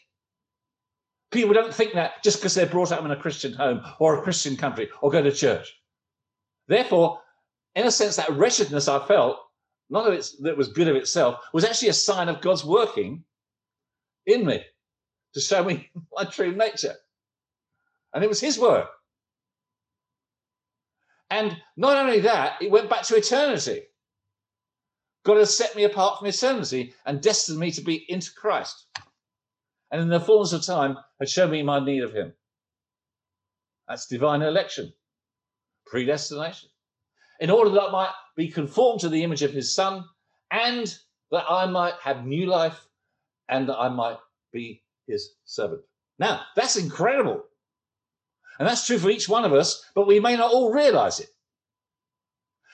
People 1.32 1.54
don't 1.54 1.74
think 1.74 1.94
that 1.94 2.24
just 2.24 2.40
because 2.40 2.56
they're 2.56 2.66
brought 2.66 2.92
up 2.92 3.06
in 3.06 3.12
a 3.12 3.16
Christian 3.16 3.54
home 3.54 3.82
or 4.00 4.18
a 4.18 4.22
Christian 4.24 4.58
country 4.58 4.90
or 5.02 5.12
go 5.12 5.22
to 5.22 5.32
church. 5.32 5.72
Therefore, 6.68 7.22
in 7.76 7.86
a 7.86 7.92
sense, 7.92 8.16
that 8.16 8.32
wretchedness 8.32 8.88
I 8.88 9.06
felt, 9.06 9.38
of 9.94 10.14
it 10.14 10.28
that 10.42 10.58
was 10.58 10.70
good 10.70 10.88
of 10.88 10.96
itself, 10.96 11.40
was 11.54 11.64
actually 11.64 11.90
a 11.90 11.94
sign 11.94 12.30
of 12.30 12.42
God's 12.42 12.66
working 12.66 13.24
in 14.26 14.44
me 14.44 14.64
to 15.34 15.42
show 15.42 15.64
me 15.64 15.90
my 16.14 16.26
true 16.26 16.56
nature. 16.56 16.96
And 18.14 18.24
it 18.24 18.28
was 18.28 18.40
His 18.40 18.58
work. 18.58 18.90
And 21.30 21.56
not 21.78 21.98
only 21.98 22.22
that, 22.22 22.62
it 22.62 22.72
went 22.72 22.90
back 22.90 23.04
to 23.04 23.16
eternity. 23.16 23.84
God 25.24 25.38
has 25.38 25.56
set 25.56 25.76
me 25.76 25.84
apart 25.84 26.18
from 26.18 26.28
eternity 26.28 26.94
and 27.06 27.22
destined 27.22 27.60
me 27.60 27.72
to 27.72 27.82
be 27.82 28.06
into 28.10 28.32
Christ. 28.34 28.88
And 29.92 30.02
in 30.02 30.10
the 30.10 30.20
fullness 30.20 30.54
of 30.54 30.66
time, 30.66 30.98
had 31.20 31.30
shown 31.30 31.52
me 31.52 31.62
my 31.62 31.80
need 31.84 32.04
of 32.04 32.14
Him. 32.14 32.34
That's 33.88 34.08
divine 34.08 34.42
election, 34.42 34.94
predestination. 35.86 36.70
In 37.40 37.50
order 37.50 37.72
that 37.72 37.90
I 37.90 37.92
might 37.92 38.14
be 38.36 38.50
conformed 38.50 39.02
to 39.02 39.10
the 39.10 39.24
image 39.24 39.42
of 39.42 39.52
His 39.52 39.74
Son 39.74 40.06
and 40.52 40.96
that 41.32 41.46
I 41.50 41.66
might 41.66 41.96
have 42.02 42.26
new 42.26 42.46
life 42.46 42.80
and 43.48 43.68
that 43.70 43.78
I 43.78 43.90
might 43.90 44.18
be 44.52 44.84
His 45.10 45.36
servant. 45.46 45.82
Now, 46.20 46.42
that's 46.56 46.76
incredible. 46.76 47.44
And 48.60 48.68
that's 48.68 48.86
true 48.86 48.98
for 48.98 49.10
each 49.10 49.28
one 49.30 49.46
of 49.46 49.54
us, 49.54 49.84
but 49.96 50.08
we 50.08 50.20
may 50.20 50.36
not 50.36 50.52
all 50.52 50.72
realize 50.72 51.20
it. 51.20 51.30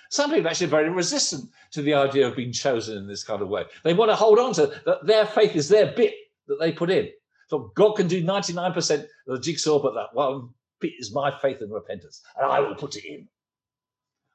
Some 0.09 0.31
people 0.31 0.47
are 0.47 0.49
actually 0.51 0.67
very 0.67 0.89
resistant 0.89 1.49
to 1.71 1.81
the 1.81 1.93
idea 1.93 2.27
of 2.27 2.35
being 2.35 2.51
chosen 2.51 2.97
in 2.97 3.07
this 3.07 3.23
kind 3.23 3.41
of 3.41 3.49
way. 3.49 3.63
They 3.83 3.93
want 3.93 4.11
to 4.11 4.15
hold 4.15 4.39
on 4.39 4.53
to 4.53 4.67
that 4.85 5.05
their 5.05 5.25
faith 5.25 5.55
is 5.55 5.69
their 5.69 5.93
bit 5.93 6.13
that 6.47 6.59
they 6.59 6.71
put 6.71 6.89
in. 6.89 7.09
So 7.47 7.71
God 7.75 7.93
can 7.93 8.07
do 8.07 8.23
99% 8.23 8.77
of 8.77 9.07
the 9.27 9.39
jigsaw, 9.39 9.79
but 9.81 9.93
that 9.93 10.13
one 10.13 10.49
bit 10.79 10.93
is 10.99 11.13
my 11.13 11.31
faith 11.39 11.61
and 11.61 11.71
repentance, 11.71 12.21
and 12.37 12.45
I 12.45 12.59
will 12.59 12.75
put 12.75 12.95
it 12.95 13.05
in. 13.05 13.27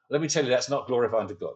Let 0.09 0.21
me 0.21 0.27
tell 0.27 0.43
you, 0.43 0.49
that's 0.49 0.69
not 0.69 0.87
glorifying 0.87 1.27
to 1.29 1.33
God. 1.33 1.53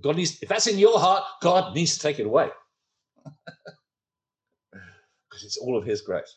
God 0.00 0.16
needs, 0.16 0.42
if 0.42 0.48
that's 0.48 0.66
in 0.66 0.78
your 0.78 0.98
heart, 0.98 1.24
God 1.40 1.74
needs 1.74 1.94
to 1.94 2.00
take 2.00 2.18
it 2.18 2.26
away. 2.26 2.48
Because 5.28 5.44
it's 5.46 5.56
all 5.56 5.76
of 5.76 5.84
His 5.84 6.00
grace. 6.00 6.36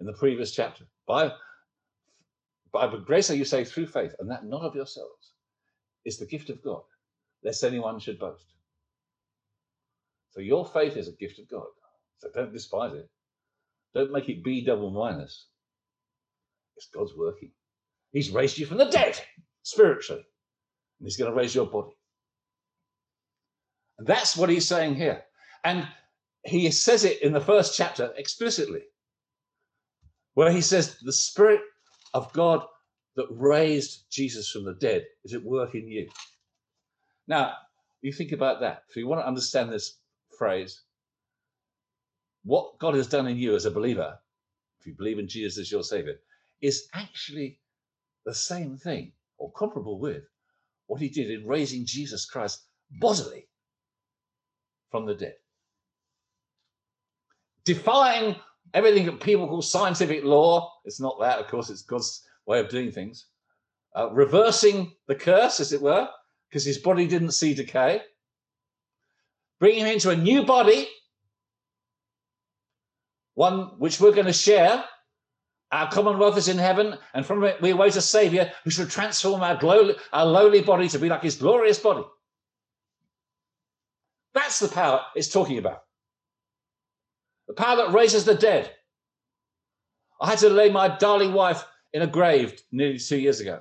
in 0.00 0.06
the 0.06 0.12
previous 0.14 0.50
chapter. 0.52 0.84
By, 1.06 1.30
by 2.72 2.90
grace 3.04 3.30
are 3.30 3.34
you 3.36 3.44
saved 3.44 3.70
through 3.70 3.86
faith, 3.86 4.14
and 4.18 4.30
that 4.30 4.44
not 4.44 4.62
of 4.62 4.74
yourselves 4.74 5.32
is 6.04 6.18
the 6.18 6.26
gift 6.26 6.50
of 6.50 6.62
God, 6.64 6.82
lest 7.44 7.62
anyone 7.62 8.00
should 8.00 8.18
boast. 8.18 8.46
So 10.30 10.40
your 10.40 10.66
faith 10.66 10.96
is 10.96 11.08
a 11.08 11.12
gift 11.12 11.38
of 11.38 11.48
God. 11.48 11.66
So 12.18 12.28
don't 12.34 12.52
despise 12.52 12.94
it. 12.94 13.08
Don't 13.94 14.12
make 14.12 14.28
it 14.28 14.44
B 14.44 14.64
double 14.64 14.90
minus. 14.90 15.46
It's 16.76 16.88
God's 16.94 17.12
working. 17.16 17.50
He's 18.12 18.30
raised 18.30 18.56
you 18.56 18.66
from 18.66 18.78
the 18.78 18.86
dead 18.86 19.20
spiritually, 19.62 20.22
and 20.98 21.06
He's 21.06 21.16
going 21.16 21.30
to 21.30 21.36
raise 21.36 21.54
your 21.54 21.66
body. 21.66 21.94
That's 24.00 24.36
what 24.36 24.50
He's 24.50 24.68
saying 24.68 24.96
here. 24.96 25.22
And 25.64 25.86
He 26.44 26.70
says 26.70 27.04
it 27.04 27.22
in 27.22 27.32
the 27.32 27.40
first 27.40 27.76
chapter 27.76 28.12
explicitly 28.16 28.82
where 30.34 30.50
he 30.50 30.60
says, 30.60 30.96
The 31.02 31.12
Spirit 31.12 31.60
of 32.14 32.32
God 32.32 32.64
that 33.16 33.26
raised 33.30 34.04
Jesus 34.10 34.50
from 34.50 34.64
the 34.64 34.74
dead 34.74 35.04
is 35.24 35.34
at 35.34 35.42
work 35.42 35.74
in 35.74 35.86
you. 35.88 36.08
Now, 37.26 37.54
you 38.00 38.12
think 38.12 38.32
about 38.32 38.60
that. 38.60 38.84
If 38.88 38.96
you 38.96 39.06
want 39.06 39.20
to 39.20 39.26
understand 39.26 39.70
this 39.70 39.98
phrase, 40.38 40.80
what 42.44 42.78
God 42.78 42.94
has 42.94 43.06
done 43.06 43.26
in 43.26 43.36
you 43.36 43.54
as 43.54 43.66
a 43.66 43.70
believer, 43.70 44.18
if 44.80 44.86
you 44.86 44.94
believe 44.94 45.18
in 45.18 45.28
Jesus 45.28 45.58
as 45.58 45.70
your 45.70 45.82
Savior, 45.82 46.14
is 46.62 46.88
actually 46.94 47.60
the 48.24 48.34
same 48.34 48.78
thing 48.78 49.12
or 49.36 49.52
comparable 49.52 49.98
with 49.98 50.22
what 50.86 51.00
he 51.00 51.08
did 51.08 51.30
in 51.30 51.46
raising 51.46 51.84
Jesus 51.84 52.24
Christ 52.24 52.64
bodily 52.98 53.46
from 54.90 55.06
the 55.06 55.14
dead. 55.14 55.34
Defying 57.64 58.36
everything 58.74 59.06
that 59.06 59.20
people 59.20 59.48
call 59.48 59.62
scientific 59.62 60.24
law. 60.24 60.72
It's 60.84 61.00
not 61.00 61.18
that, 61.20 61.38
of 61.38 61.48
course, 61.48 61.70
it's 61.70 61.82
God's 61.82 62.24
way 62.46 62.60
of 62.60 62.68
doing 62.68 62.90
things. 62.90 63.26
Uh, 63.96 64.10
reversing 64.12 64.92
the 65.08 65.14
curse, 65.14 65.60
as 65.60 65.72
it 65.72 65.82
were, 65.82 66.08
because 66.48 66.64
his 66.64 66.78
body 66.78 67.06
didn't 67.06 67.32
see 67.32 67.54
decay. 67.54 68.02
Bringing 69.58 69.80
him 69.80 69.92
into 69.92 70.10
a 70.10 70.16
new 70.16 70.44
body, 70.44 70.88
one 73.34 73.72
which 73.78 74.00
we're 74.00 74.12
going 74.12 74.26
to 74.26 74.32
share. 74.32 74.84
Our 75.72 75.88
commonwealth 75.90 76.36
is 76.36 76.48
in 76.48 76.58
heaven, 76.58 76.96
and 77.14 77.24
from 77.24 77.44
it 77.44 77.60
we 77.62 77.70
await 77.70 77.94
a 77.94 78.00
Savior 78.00 78.50
who 78.64 78.70
shall 78.70 78.86
transform 78.86 79.42
our, 79.42 79.58
our 80.12 80.26
lowly 80.26 80.62
body 80.62 80.88
to 80.88 80.98
be 80.98 81.08
like 81.08 81.22
his 81.22 81.36
glorious 81.36 81.78
body. 81.78 82.02
That's 84.34 84.60
the 84.60 84.68
power 84.68 85.02
it's 85.14 85.28
talking 85.28 85.58
about. 85.58 85.82
The 87.48 87.54
power 87.54 87.76
that 87.76 87.92
raises 87.92 88.24
the 88.24 88.34
dead. 88.34 88.72
I 90.20 90.30
had 90.30 90.38
to 90.40 90.50
lay 90.50 90.70
my 90.70 90.96
darling 90.98 91.32
wife 91.32 91.64
in 91.92 92.02
a 92.02 92.06
grave 92.06 92.62
nearly 92.70 92.98
two 92.98 93.18
years 93.18 93.40
ago. 93.40 93.60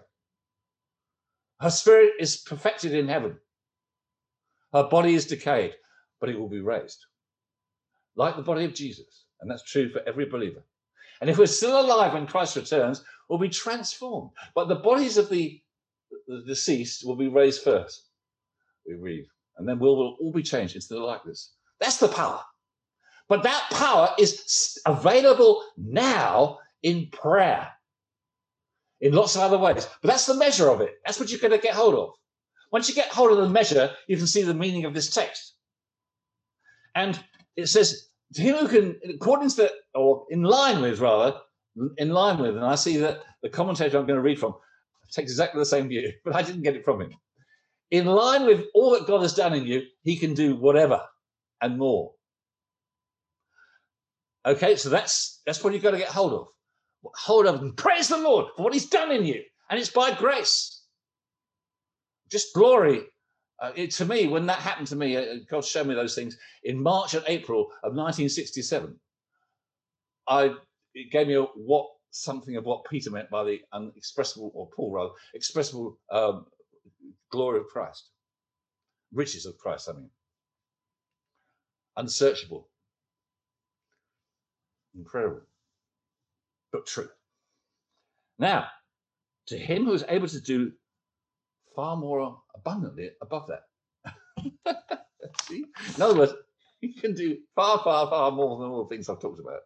Her 1.60 1.70
spirit 1.70 2.14
is 2.20 2.38
perfected 2.38 2.94
in 2.94 3.08
heaven. 3.08 3.38
Her 4.74 4.84
body 4.84 5.16
is 5.16 5.26
decayed, 5.26 5.74
but 6.20 6.30
it 6.30 6.40
will 6.40 6.50
be 6.50 6.62
raised. 6.62 7.06
Like 8.16 8.36
the 8.36 8.42
body 8.42 8.66
of 8.66 8.74
Jesus. 8.74 9.26
And 9.42 9.50
that's 9.50 9.64
true 9.64 9.90
for 9.90 10.02
every 10.08 10.26
believer. 10.26 10.64
And 11.22 11.30
if 11.30 11.38
we're 11.38 11.48
still 11.48 11.80
alive 11.82 12.14
when 12.14 12.28
Christ 12.28 12.56
returns, 12.56 13.04
we'll 13.28 13.40
be 13.40 13.50
transformed. 13.50 14.32
But 14.56 14.68
the 14.68 14.76
bodies 14.76 15.18
of 15.18 15.30
the, 15.30 15.62
the 16.28 16.44
deceased 16.46 17.06
will 17.06 17.16
be 17.16 17.28
raised 17.28 17.64
first. 17.64 18.06
We 18.88 18.96
read. 18.96 19.26
And 19.60 19.68
then 19.68 19.78
we'll, 19.78 19.98
we'll 19.98 20.18
all 20.20 20.32
be 20.32 20.42
changed 20.42 20.76
into 20.76 20.88
the 20.90 21.00
likeness. 21.00 21.52
That's 21.80 21.98
the 21.98 22.08
power. 22.08 22.42
But 23.28 23.44
that 23.44 23.68
power 23.72 24.10
is 24.18 24.80
available 24.86 25.64
now 25.78 26.60
in 26.82 27.10
prayer 27.12 27.68
in 29.02 29.14
lots 29.14 29.36
of 29.36 29.42
other 29.42 29.58
ways. 29.58 29.88
But 30.02 30.10
that's 30.10 30.26
the 30.26 30.34
measure 30.34 30.70
of 30.70 30.82
it. 30.82 30.96
That's 31.06 31.20
what 31.20 31.30
you're 31.30 31.40
going 31.40 31.52
to 31.52 31.60
get 31.60 31.76
hold 31.76 31.94
of. 31.94 32.10
Once 32.72 32.90
you 32.90 32.96
get 32.96 33.10
hold 33.10 33.32
of 33.32 33.38
the 33.38 33.50
measure, 33.50 33.92
you 34.08 34.18
can 34.18 34.28
see 34.28 34.42
the 34.42 34.54
meaning 34.54 34.86
of 34.86 34.94
this 34.94 35.10
text. 35.10 35.56
And 36.96 37.20
it 37.56 37.68
says, 37.68 38.10
to 38.34 38.42
him 38.42 38.56
who 38.56 38.68
can, 38.68 39.00
according 39.16 39.50
to 39.50 39.56
the, 39.56 39.72
or 39.96 40.26
in 40.30 40.44
line 40.44 40.82
with 40.82 41.00
rather, 41.00 41.38
in 41.98 42.10
line 42.10 42.38
with, 42.38 42.56
and 42.56 42.66
I 42.66 42.76
see 42.76 42.98
that 42.98 43.22
the 43.42 43.50
commentator 43.50 43.98
I'm 43.98 44.06
going 44.06 44.18
to 44.18 44.24
read 44.24 44.40
from 44.40 44.56
takes 45.12 45.32
exactly 45.32 45.60
the 45.60 45.66
same 45.66 45.88
view, 45.88 46.12
but 46.26 46.36
I 46.36 46.42
didn't 46.42 46.64
get 46.64 46.76
it 46.76 46.86
from 46.86 47.02
him. 47.02 47.14
In 47.92 48.06
line 48.06 48.46
with 48.46 48.66
all 48.74 48.92
that 48.92 49.08
God 49.08 49.22
has 49.22 49.34
done 49.34 49.54
in 49.54 49.66
you, 49.66 49.84
he 50.04 50.16
can 50.16 50.34
do 50.34 50.56
whatever 50.56 51.02
and 51.62 51.78
more. 51.78 52.14
Okay, 54.46 54.76
so 54.76 54.90
that's 54.90 55.42
that's 55.46 55.64
what 55.64 55.74
you've 55.74 55.84
got 55.84 55.92
to 55.92 55.98
get 55.98 56.10
hold 56.10 56.34
of. 56.34 56.48
Hold 57.16 57.46
of 57.46 57.62
and 57.62 57.76
praise 57.76 58.08
the 58.08 58.18
Lord 58.18 58.48
for 58.56 58.64
what 58.64 58.74
he's 58.74 58.90
done 58.90 59.12
in 59.12 59.26
you. 59.26 59.42
And 59.70 59.80
it's 59.80 59.90
by 59.90 60.14
grace. 60.14 60.84
Just 62.30 62.54
glory 62.54 63.06
uh, 63.62 63.72
it, 63.76 63.92
to 63.92 64.06
me, 64.06 64.28
when 64.28 64.46
that 64.46 64.60
happened 64.60 64.88
to 64.88 64.96
me, 64.96 65.18
uh, 65.18 65.36
God 65.50 65.66
showed 65.66 65.88
me 65.88 65.94
those 65.94 66.16
things 66.16 66.38
in 66.64 66.82
March 66.82 67.14
and 67.14 67.24
April 67.28 67.64
of 67.84 67.94
1967. 67.94 68.96
I 70.28 70.54
it 70.94 71.12
gave 71.12 71.28
me 71.28 71.36
a, 71.36 71.44
what 71.44 71.88
something 72.12 72.56
of 72.56 72.66
what 72.66 72.86
Peter 72.90 73.12
meant 73.12 73.30
by 73.30 73.44
the 73.44 73.60
unexpressible, 73.74 74.52
or 74.54 74.70
Paul 74.76 74.92
rather, 74.92 75.12
expressible 75.36 75.98
um, 76.12 76.46
glory 77.30 77.60
of 77.60 77.68
Christ, 77.68 78.10
riches 79.14 79.46
of 79.46 79.58
Christ. 79.58 79.90
I 79.90 79.94
mean, 79.94 80.10
unsearchable, 81.98 82.70
incredible, 84.96 85.42
but 86.72 86.86
true. 86.86 87.10
Now, 88.38 88.68
to 89.48 89.58
him 89.58 89.86
who 89.86 89.94
is 89.94 90.06
able 90.08 90.28
to 90.28 90.40
do 90.40 90.72
far 91.76 91.96
more 91.96 92.42
abundantly 92.56 93.12
above 93.22 93.48
that. 93.48 93.64
See? 95.44 95.66
In 95.96 96.02
other 96.02 96.18
words, 96.18 96.34
you 96.82 96.94
can 96.94 97.14
do 97.14 97.38
far, 97.56 97.80
far, 97.80 98.10
far 98.10 98.32
more 98.32 98.60
than 98.60 98.70
all 98.70 98.84
the 98.84 98.90
things 98.90 99.10
I've 99.10 99.20
talked 99.20 99.40
about 99.40 99.62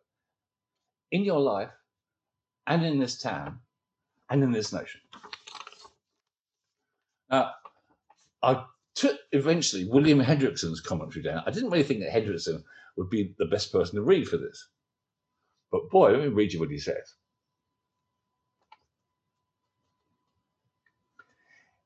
in 1.11 1.23
your 1.23 1.39
life 1.39 1.69
and 2.65 2.83
in 2.85 2.99
this 2.99 3.19
town 3.19 3.59
and 4.29 4.43
in 4.43 4.51
this 4.51 4.73
nation. 4.73 5.01
Now, 7.33 7.49
I 8.43 8.63
took 8.93 9.17
eventually 9.31 9.85
William 9.85 10.19
Hendriksen's 10.19 10.79
commentary 10.79 11.23
down. 11.23 11.41
I 11.47 11.49
didn't 11.49 11.71
really 11.71 11.83
think 11.83 12.01
that 12.01 12.11
Hendrickson 12.11 12.63
would 12.95 13.09
be 13.09 13.33
the 13.39 13.47
best 13.47 13.71
person 13.71 13.95
to 13.95 14.03
read 14.03 14.27
for 14.27 14.37
this. 14.37 14.67
But 15.71 15.89
boy, 15.89 16.11
let 16.11 16.21
me 16.21 16.27
read 16.27 16.53
you 16.53 16.59
what 16.59 16.69
he 16.69 16.77
says. 16.77 17.15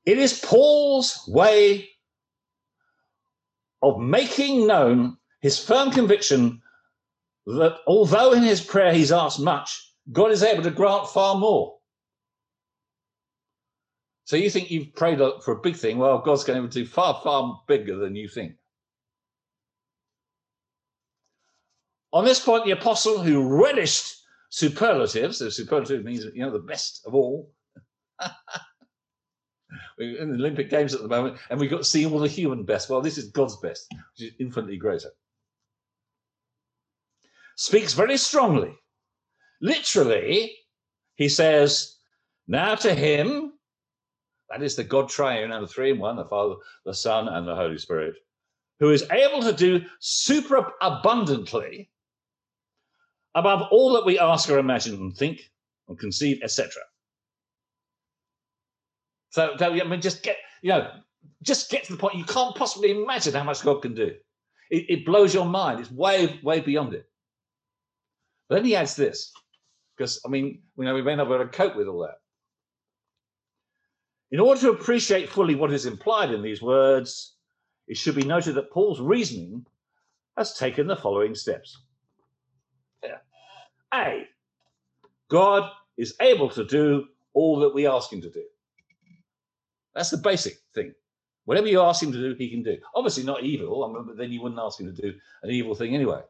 It 0.06 0.18
is 0.18 0.42
Paul's 0.44 1.24
way 1.30 1.88
of 3.82 4.00
making 4.02 4.68
known 4.68 5.16
his 5.40 5.58
firm 5.58 5.92
conviction 5.92 6.62
that 7.46 7.78
although 7.88 8.34
in 8.34 8.44
his 8.44 8.60
prayer 8.60 8.94
he's 8.94 9.14
asked 9.14 9.40
much, 9.40 9.94
God 10.12 10.32
is 10.32 10.44
able 10.44 10.64
to 10.64 10.72
grant 10.72 11.08
far 11.08 11.36
more. 11.36 11.77
So 14.28 14.36
you 14.36 14.50
think 14.50 14.70
you've 14.70 14.94
prayed 14.94 15.20
for 15.42 15.54
a 15.54 15.62
big 15.62 15.78
thing? 15.78 15.98
Well, 15.98 16.20
God's 16.20 16.44
going 16.44 16.62
to 16.62 16.68
do 16.68 16.86
far, 16.86 17.22
far 17.24 17.62
bigger 17.66 17.96
than 17.96 18.14
you 18.14 18.28
think. 18.28 18.56
On 22.12 22.26
this 22.26 22.42
point, 22.42 22.66
the 22.66 22.72
apostle 22.72 23.20
who 23.24 23.48
relished 23.48 24.18
superlatives, 24.50 25.38
so 25.38 25.48
superlative 25.48 26.04
means 26.04 26.26
you 26.26 26.42
know 26.42 26.52
the 26.52 26.60
best 26.60 27.04
of 27.08 27.16
all, 27.16 27.54
We're 29.98 30.22
in 30.22 30.34
the 30.34 30.36
Olympic 30.36 30.70
Games 30.70 30.94
at 30.94 31.02
the 31.02 31.08
moment, 31.08 31.38
and 31.50 31.58
we've 31.58 31.72
got 31.72 31.78
to 31.78 31.84
see 31.86 32.06
all 32.06 32.20
the 32.20 32.28
human 32.28 32.66
best. 32.66 32.90
Well, 32.90 33.02
this 33.02 33.18
is 33.18 33.32
God's 33.32 33.56
best, 33.56 33.88
which 33.94 34.28
is 34.28 34.34
infinitely 34.42 34.76
greater. 34.76 35.12
Speaks 37.56 37.94
very 37.94 38.18
strongly. 38.18 38.78
Literally, 39.62 40.54
he 41.16 41.30
says, 41.30 41.96
Now 42.46 42.76
to 42.76 42.94
him, 42.94 43.54
that 44.50 44.64
is 44.64 44.76
the 44.76 44.84
God 44.84 45.10
triune 45.10 45.52
and 45.52 45.64
the 45.64 45.68
three 45.68 45.92
in 45.92 46.00
one, 46.00 46.16
the 46.16 46.26
Father, 46.26 46.56
the 46.86 46.94
Son, 46.94 47.28
and 47.28 47.48
the 47.48 47.56
Holy 47.56 47.78
Spirit, 47.78 48.16
who 48.80 48.92
is 48.92 49.06
able 49.12 49.42
to 49.42 49.54
do 49.54 49.82
super 50.00 50.74
abundantly 50.82 51.90
above 53.36 53.68
all 53.72 53.94
that 53.94 54.06
we 54.06 54.20
ask 54.20 54.50
or 54.50 54.58
imagine 54.58 54.96
and 54.96 55.16
think 55.16 55.52
and 55.88 56.00
conceive, 56.00 56.40
etc. 56.44 56.82
So, 59.30 59.56
I 59.60 59.84
mean, 59.84 60.02
just 60.02 60.24
get, 60.24 60.38
you 60.62 60.70
know, 60.70 60.90
just 61.44 61.70
get 61.70 61.84
to 61.86 61.94
the 61.94 62.00
point. 62.00 62.16
You 62.16 62.24
can't 62.24 62.56
possibly 62.56 62.92
imagine 62.92 63.34
how 63.34 63.44
much 63.44 63.64
God 63.64 63.82
can 63.82 63.94
do. 63.94 64.16
It, 64.72 64.86
it 64.90 65.06
blows 65.06 65.34
your 65.34 65.46
mind. 65.46 65.80
It's 65.80 65.92
way, 65.92 66.40
way 66.44 66.60
beyond 66.60 66.94
it. 66.94 67.08
But 68.50 68.56
then 68.56 68.66
he 68.66 68.76
adds 68.76 68.96
this, 68.96 69.32
because 69.96 70.22
I 70.26 70.30
mean, 70.30 70.62
you 70.78 70.86
know, 70.86 70.96
we 70.96 71.02
may 71.02 71.16
not 71.16 71.28
be 71.28 71.34
able 71.34 71.46
to 71.46 71.52
cope 71.52 71.76
with 71.76 71.88
all 71.88 72.00
that. 72.00 72.16
In 74.32 74.40
order 74.40 74.60
to 74.62 74.72
appreciate 74.72 75.30
fully 75.30 75.56
what 75.56 75.72
is 75.72 75.86
implied 75.86 76.32
in 76.32 76.42
these 76.42 76.62
words, 76.62 77.36
it 77.88 77.98
should 77.98 78.16
be 78.16 78.26
noted 78.26 78.56
that 78.56 78.72
Paul's 78.72 79.00
reasoning 79.00 79.66
has 80.36 80.54
taken 80.54 80.88
the 80.88 80.96
following 80.96 81.34
steps. 81.34 81.82
A, 83.94 84.28
God 85.30 85.72
is 85.98 86.16
able 86.20 86.50
to 86.50 86.66
do 86.66 87.06
all 87.34 87.60
that 87.60 87.74
we 87.74 87.88
ask 87.88 88.12
him 88.12 88.22
to 88.22 88.30
do. 88.30 88.44
That's 89.96 90.10
the 90.10 90.18
basic 90.18 90.58
thing. 90.76 90.94
Whatever 91.46 91.68
you 91.68 91.82
ask 91.82 92.04
him 92.04 92.12
to 92.12 92.18
do, 92.18 92.36
he 92.38 92.50
can 92.50 92.64
do. 92.64 92.78
Obviously, 92.94 93.24
not 93.24 93.44
evil, 93.44 93.86
I 93.86 93.88
mean, 93.88 94.06
but 94.06 94.18
then 94.18 94.32
you 94.32 94.42
wouldn't 94.42 94.60
ask 94.62 94.80
him 94.80 94.94
to 94.94 95.02
do 95.02 95.14
an 95.42 95.50
evil 95.50 95.74
thing 95.74 95.96
anyway. 95.96 96.22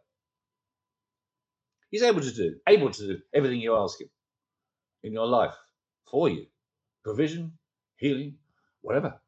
He's 1.89 2.03
able 2.03 2.21
to 2.21 2.31
do, 2.31 2.57
able 2.67 2.91
to 2.91 3.07
do 3.07 3.19
everything 3.33 3.59
you 3.59 3.75
ask 3.75 3.99
him 3.99 4.09
in 5.01 5.13
your 5.13 5.25
life 5.25 5.55
for 6.05 6.29
you 6.29 6.45
provision, 7.03 7.57
healing, 7.97 8.35
whatever. 8.81 9.19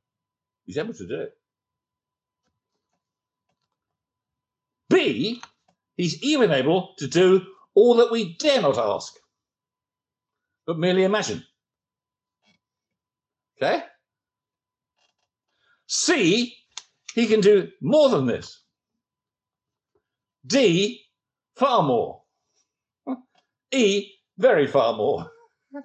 He's 0.66 0.78
able 0.78 0.94
to 0.94 1.08
do 1.08 1.22
it. 1.22 1.34
B, 4.90 5.42
he's 5.98 6.22
even 6.24 6.52
able 6.52 6.94
to 6.98 7.08
do 7.08 7.46
all 7.76 7.96
that 7.96 8.12
we 8.12 8.36
dare 8.38 8.62
not 8.62 8.78
ask, 8.78 9.14
but 10.66 10.80
merely 10.80 11.04
imagine. 11.04 11.44
Okay? 13.58 13.84
C, 15.88 16.56
he 17.14 17.28
can 17.28 17.42
do 17.42 17.70
more 17.82 18.10
than 18.10 18.26
this. 18.26 18.62
D, 20.46 21.02
far 21.56 21.84
more. 21.84 22.22
E, 23.72 24.12
very 24.38 24.68
far 24.68 24.96
more. 24.96 25.30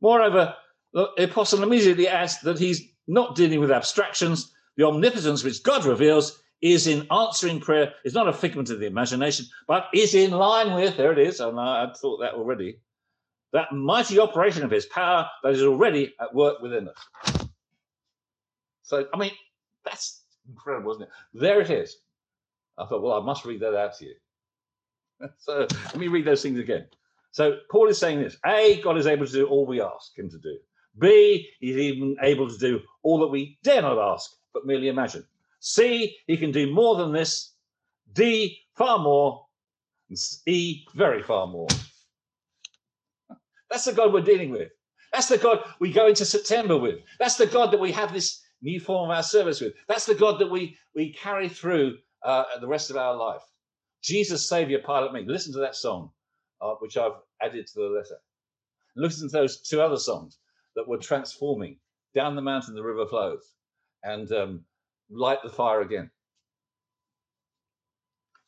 Moreover, 0.00 0.54
the 0.92 1.10
apostle 1.18 1.62
immediately 1.62 2.08
adds 2.08 2.40
that 2.40 2.58
he's 2.58 2.82
not 3.06 3.34
dealing 3.34 3.60
with 3.60 3.70
abstractions. 3.70 4.52
The 4.76 4.84
omnipotence 4.84 5.44
which 5.44 5.62
God 5.62 5.84
reveals 5.84 6.42
is 6.60 6.86
in 6.86 7.06
answering 7.10 7.60
prayer, 7.60 7.92
is 8.04 8.14
not 8.14 8.28
a 8.28 8.32
figment 8.32 8.70
of 8.70 8.78
the 8.78 8.86
imagination, 8.86 9.46
but 9.66 9.86
is 9.92 10.14
in 10.14 10.30
line 10.30 10.74
with, 10.74 10.96
there 10.96 11.12
it 11.12 11.18
is, 11.18 11.40
and 11.40 11.58
I 11.58 11.80
had 11.80 11.96
thought 11.96 12.18
that 12.18 12.34
already, 12.34 12.78
that 13.52 13.72
mighty 13.72 14.20
operation 14.20 14.64
of 14.64 14.70
his 14.70 14.86
power 14.86 15.28
that 15.42 15.52
is 15.52 15.62
already 15.62 16.14
at 16.20 16.32
work 16.32 16.62
within 16.62 16.88
us. 16.88 17.48
So, 18.82 19.06
I 19.12 19.18
mean, 19.18 19.32
that's 19.84 20.22
incredible, 20.48 20.92
isn't 20.92 21.02
it? 21.02 21.08
There 21.34 21.60
it 21.60 21.70
is. 21.70 21.96
I 22.78 22.86
thought, 22.86 23.02
well, 23.02 23.20
I 23.20 23.24
must 23.24 23.44
read 23.44 23.60
that 23.60 23.76
out 23.76 23.98
to 23.98 24.04
you. 24.04 24.14
so 25.38 25.66
let 25.86 25.96
me 25.96 26.08
read 26.08 26.24
those 26.24 26.42
things 26.42 26.58
again. 26.58 26.86
So 27.32 27.58
Paul 27.70 27.88
is 27.88 27.98
saying 27.98 28.20
this 28.20 28.36
A, 28.46 28.80
God 28.82 28.98
is 28.98 29.06
able 29.06 29.26
to 29.26 29.32
do 29.32 29.46
all 29.46 29.66
we 29.66 29.80
ask 29.80 30.16
him 30.16 30.30
to 30.30 30.38
do. 30.38 30.56
B, 30.98 31.48
he's 31.60 31.76
even 31.76 32.16
able 32.22 32.48
to 32.48 32.58
do 32.58 32.80
all 33.02 33.18
that 33.20 33.28
we 33.28 33.58
dare 33.62 33.82
not 33.82 33.98
ask, 33.98 34.30
but 34.52 34.66
merely 34.66 34.88
imagine. 34.88 35.24
C, 35.60 36.18
he 36.26 36.36
can 36.36 36.52
do 36.52 36.72
more 36.72 36.96
than 36.96 37.12
this. 37.12 37.52
D, 38.12 38.58
far 38.74 38.98
more. 38.98 39.46
And 40.10 40.18
E, 40.46 40.84
very 40.94 41.22
far 41.22 41.46
more. 41.46 41.68
That's 43.70 43.84
the 43.84 43.92
God 43.92 44.12
we're 44.12 44.20
dealing 44.20 44.50
with. 44.50 44.70
That's 45.12 45.28
the 45.28 45.38
God 45.38 45.60
we 45.78 45.92
go 45.92 46.08
into 46.08 46.24
September 46.24 46.76
with. 46.76 47.00
That's 47.18 47.36
the 47.36 47.46
God 47.46 47.70
that 47.70 47.80
we 47.80 47.92
have 47.92 48.12
this 48.12 48.42
new 48.60 48.80
form 48.80 49.10
of 49.10 49.16
our 49.16 49.22
service 49.22 49.60
with. 49.60 49.74
That's 49.88 50.06
the 50.06 50.14
God 50.14 50.38
that 50.40 50.50
we, 50.50 50.76
we 50.94 51.12
carry 51.12 51.48
through 51.48 51.98
uh, 52.22 52.44
the 52.60 52.66
rest 52.66 52.90
of 52.90 52.96
our 52.96 53.14
life. 53.14 53.42
Jesus, 54.02 54.46
Savior, 54.48 54.78
Pilot 54.80 55.12
Me. 55.12 55.24
Listen 55.26 55.52
to 55.54 55.60
that 55.60 55.76
song, 55.76 56.10
uh, 56.60 56.74
which 56.80 56.96
I've 56.96 57.12
added 57.40 57.66
to 57.68 57.80
the 57.80 57.86
letter. 57.86 58.16
Listen 58.96 59.28
to 59.28 59.32
those 59.32 59.60
two 59.60 59.80
other 59.80 59.96
songs 59.96 60.38
that 60.76 60.88
were 60.88 60.98
transforming. 60.98 61.76
Down 62.14 62.36
the 62.36 62.42
mountain, 62.42 62.74
the 62.74 62.82
river 62.82 63.06
flows, 63.06 63.54
and 64.02 64.30
um, 64.32 64.64
light 65.10 65.38
the 65.42 65.48
fire 65.48 65.80
again. 65.80 66.10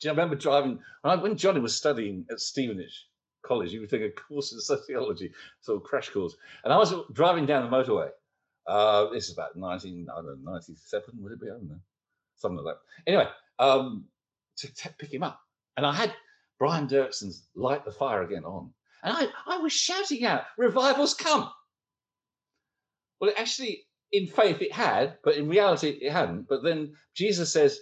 Do 0.00 0.08
you 0.08 0.12
remember 0.12 0.36
driving 0.36 0.80
when, 1.02 1.36
Johnny 1.36 1.60
was 1.60 1.74
studying 1.74 2.26
at 2.30 2.40
Stevenage 2.40 3.06
College? 3.42 3.70
He 3.70 3.78
was 3.78 3.88
taking 3.88 4.08
a 4.08 4.10
course 4.10 4.52
in 4.52 4.60
sociology, 4.60 5.32
sort 5.62 5.80
of 5.80 5.84
crash 5.88 6.10
course, 6.10 6.36
and 6.62 6.74
I 6.74 6.76
was 6.76 6.92
driving 7.14 7.46
down 7.46 7.70
the 7.70 7.74
motorway. 7.74 8.10
Uh, 8.66 9.08
this 9.10 9.28
is 9.28 9.32
about 9.32 9.56
1997, 9.56 11.14
would 11.22 11.32
it 11.32 11.40
be? 11.40 11.46
I 11.46 11.50
don't 11.50 11.68
know, 11.68 11.80
something 12.36 12.62
like 12.62 12.74
that. 12.74 13.10
Anyway, 13.10 13.28
um, 13.58 14.04
to 14.56 14.68
pick 14.98 15.12
him 15.12 15.22
up, 15.22 15.40
and 15.78 15.86
I 15.86 15.94
had 15.94 16.14
Brian 16.58 16.86
Doerksen's 16.86 17.46
"Light 17.54 17.86
the 17.86 17.92
Fire" 17.92 18.22
again 18.22 18.44
on, 18.44 18.74
and 19.02 19.16
I, 19.16 19.54
I 19.54 19.56
was 19.58 19.72
shouting 19.72 20.26
out, 20.26 20.44
"Revivals 20.58 21.14
come!" 21.14 21.50
Well, 23.20 23.32
actually, 23.36 23.84
in 24.12 24.26
faith, 24.26 24.60
it 24.62 24.72
had, 24.72 25.18
but 25.24 25.36
in 25.36 25.48
reality, 25.48 25.88
it 25.88 26.12
hadn't. 26.12 26.48
But 26.48 26.62
then 26.62 26.94
Jesus 27.14 27.52
says, 27.52 27.80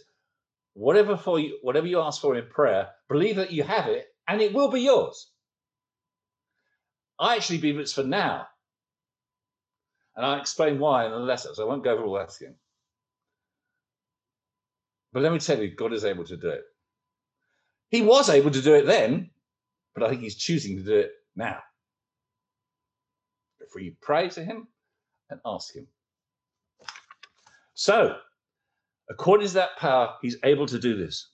whatever 0.75 1.17
for 1.17 1.39
you, 1.39 1.59
whatever 1.63 1.87
you 1.87 2.01
ask 2.01 2.21
for 2.21 2.37
in 2.37 2.47
prayer, 2.49 2.89
believe 3.09 3.37
that 3.37 3.53
you 3.53 3.63
have 3.63 3.89
it, 3.89 4.07
and 4.29 4.41
it 4.41 4.55
will 4.55 4.71
be 4.71 4.81
yours. 4.81 5.31
I 7.19 7.37
actually 7.37 7.59
believe 7.59 7.79
it's 7.79 7.93
for 7.93 8.03
now. 8.03 8.47
And 10.17 10.27
I'll 10.27 10.41
explain 10.41 10.79
why 10.79 11.07
in 11.07 11.13
the 11.13 11.19
letter, 11.19 11.51
so 11.53 11.65
I 11.65 11.69
won't 11.69 11.85
go 11.85 11.93
over 11.93 12.05
all 12.05 12.15
that 12.15 12.35
again. 12.37 12.57
But 15.13 15.23
let 15.23 15.33
me 15.33 15.39
tell 15.39 15.59
you, 15.59 15.75
God 15.75 15.93
is 15.93 16.05
able 16.05 16.25
to 16.25 16.37
do 16.37 16.49
it. 16.49 16.63
He 17.91 18.03
was 18.03 18.31
able 18.31 18.51
to 18.51 18.63
do 18.63 18.75
it 18.75 18.87
then, 18.87 19.31
but 19.95 20.03
I 20.03 20.09
think 20.09 20.23
he's 20.23 20.37
choosing 20.37 20.79
to 20.79 20.83
do 20.83 20.97
it 20.97 21.13
now. 21.37 21.59
If 23.61 23.69
we 23.75 23.97
pray 24.01 24.31
to 24.31 24.43
him, 24.43 24.69
and 25.33 25.41
ask 25.45 25.75
him. 25.75 25.87
So, 27.75 28.17
according 29.11 29.49
to 29.49 29.55
that 29.55 29.77
power, 29.79 30.15
he's 30.23 30.37
able 30.45 30.67
to 30.67 30.79
do 30.79 30.97
this. 30.97 31.31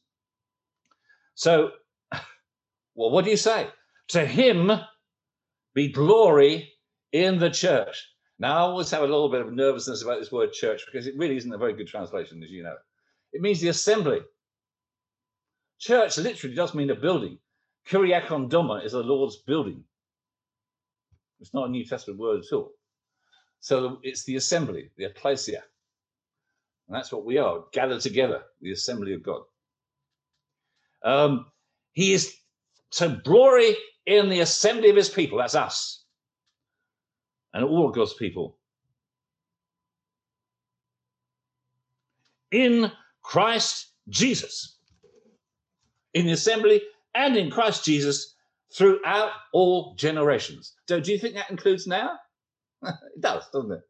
So, 1.34 1.72
well, 2.94 3.10
what 3.10 3.24
do 3.24 3.30
you 3.30 3.36
say? 3.36 3.68
To 4.08 4.24
him 4.24 4.72
be 5.74 5.92
glory 5.92 6.72
in 7.12 7.38
the 7.38 7.50
church. 7.50 8.06
Now, 8.38 8.56
I 8.56 8.60
always 8.60 8.90
have 8.90 9.02
a 9.02 9.06
little 9.06 9.28
bit 9.28 9.40
of 9.40 9.52
nervousness 9.52 10.02
about 10.02 10.20
this 10.20 10.32
word 10.32 10.52
church 10.52 10.82
because 10.86 11.06
it 11.06 11.16
really 11.16 11.36
isn't 11.36 11.52
a 11.52 11.58
very 11.58 11.72
good 11.72 11.88
translation, 11.88 12.42
as 12.42 12.50
you 12.50 12.62
know. 12.62 12.76
It 13.32 13.42
means 13.42 13.60
the 13.60 13.68
assembly. 13.68 14.20
Church 15.78 16.16
literally 16.18 16.54
does 16.54 16.74
mean 16.74 16.90
a 16.90 16.94
building. 16.94 17.38
Kuriakon 17.88 18.48
Doma 18.48 18.84
is 18.84 18.92
the 18.92 19.02
Lord's 19.02 19.36
building. 19.36 19.82
It's 21.40 21.54
not 21.54 21.68
a 21.68 21.70
New 21.70 21.84
Testament 21.84 22.20
word 22.20 22.40
at 22.44 22.52
all. 22.54 22.72
So 23.60 23.98
it's 24.02 24.24
the 24.24 24.36
assembly, 24.36 24.90
the 24.96 25.06
ecclesia. 25.06 25.62
And 26.88 26.96
that's 26.96 27.12
what 27.12 27.24
we 27.24 27.38
are, 27.38 27.64
gathered 27.72 28.00
together, 28.00 28.42
the 28.60 28.72
assembly 28.72 29.12
of 29.12 29.22
God. 29.22 29.42
Um, 31.04 31.46
he 31.92 32.12
is 32.12 32.34
so 32.90 33.14
glory 33.24 33.76
in 34.06 34.30
the 34.30 34.40
assembly 34.40 34.88
of 34.88 34.96
his 34.96 35.10
people, 35.10 35.38
that's 35.38 35.54
us, 35.54 36.04
and 37.52 37.64
all 37.64 37.88
of 37.88 37.94
God's 37.94 38.14
people. 38.14 38.56
In 42.50 42.90
Christ 43.22 43.92
Jesus, 44.08 44.78
in 46.14 46.26
the 46.26 46.32
assembly 46.32 46.80
and 47.14 47.36
in 47.36 47.50
Christ 47.50 47.84
Jesus 47.84 48.34
throughout 48.72 49.32
all 49.52 49.94
generations. 49.96 50.74
So, 50.88 51.00
do 51.00 51.12
you 51.12 51.18
think 51.18 51.34
that 51.34 51.50
includes 51.50 51.86
now? 51.86 52.18
it 52.86 53.20
does, 53.20 53.44
doesn't 53.52 53.72
it? 53.72 53.80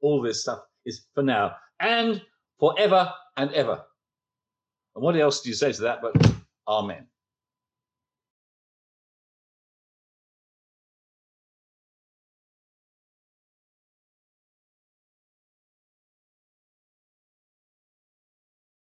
All 0.00 0.22
this 0.22 0.42
stuff 0.42 0.60
is 0.84 1.06
for 1.14 1.22
now 1.22 1.56
and 1.80 2.22
forever 2.58 3.12
and 3.36 3.52
ever. 3.52 3.82
And 4.94 5.04
what 5.04 5.16
else 5.16 5.40
do 5.40 5.48
you 5.48 5.54
say 5.54 5.72
to 5.72 5.82
that 5.82 6.02
but 6.02 6.14
Amen? 6.68 7.06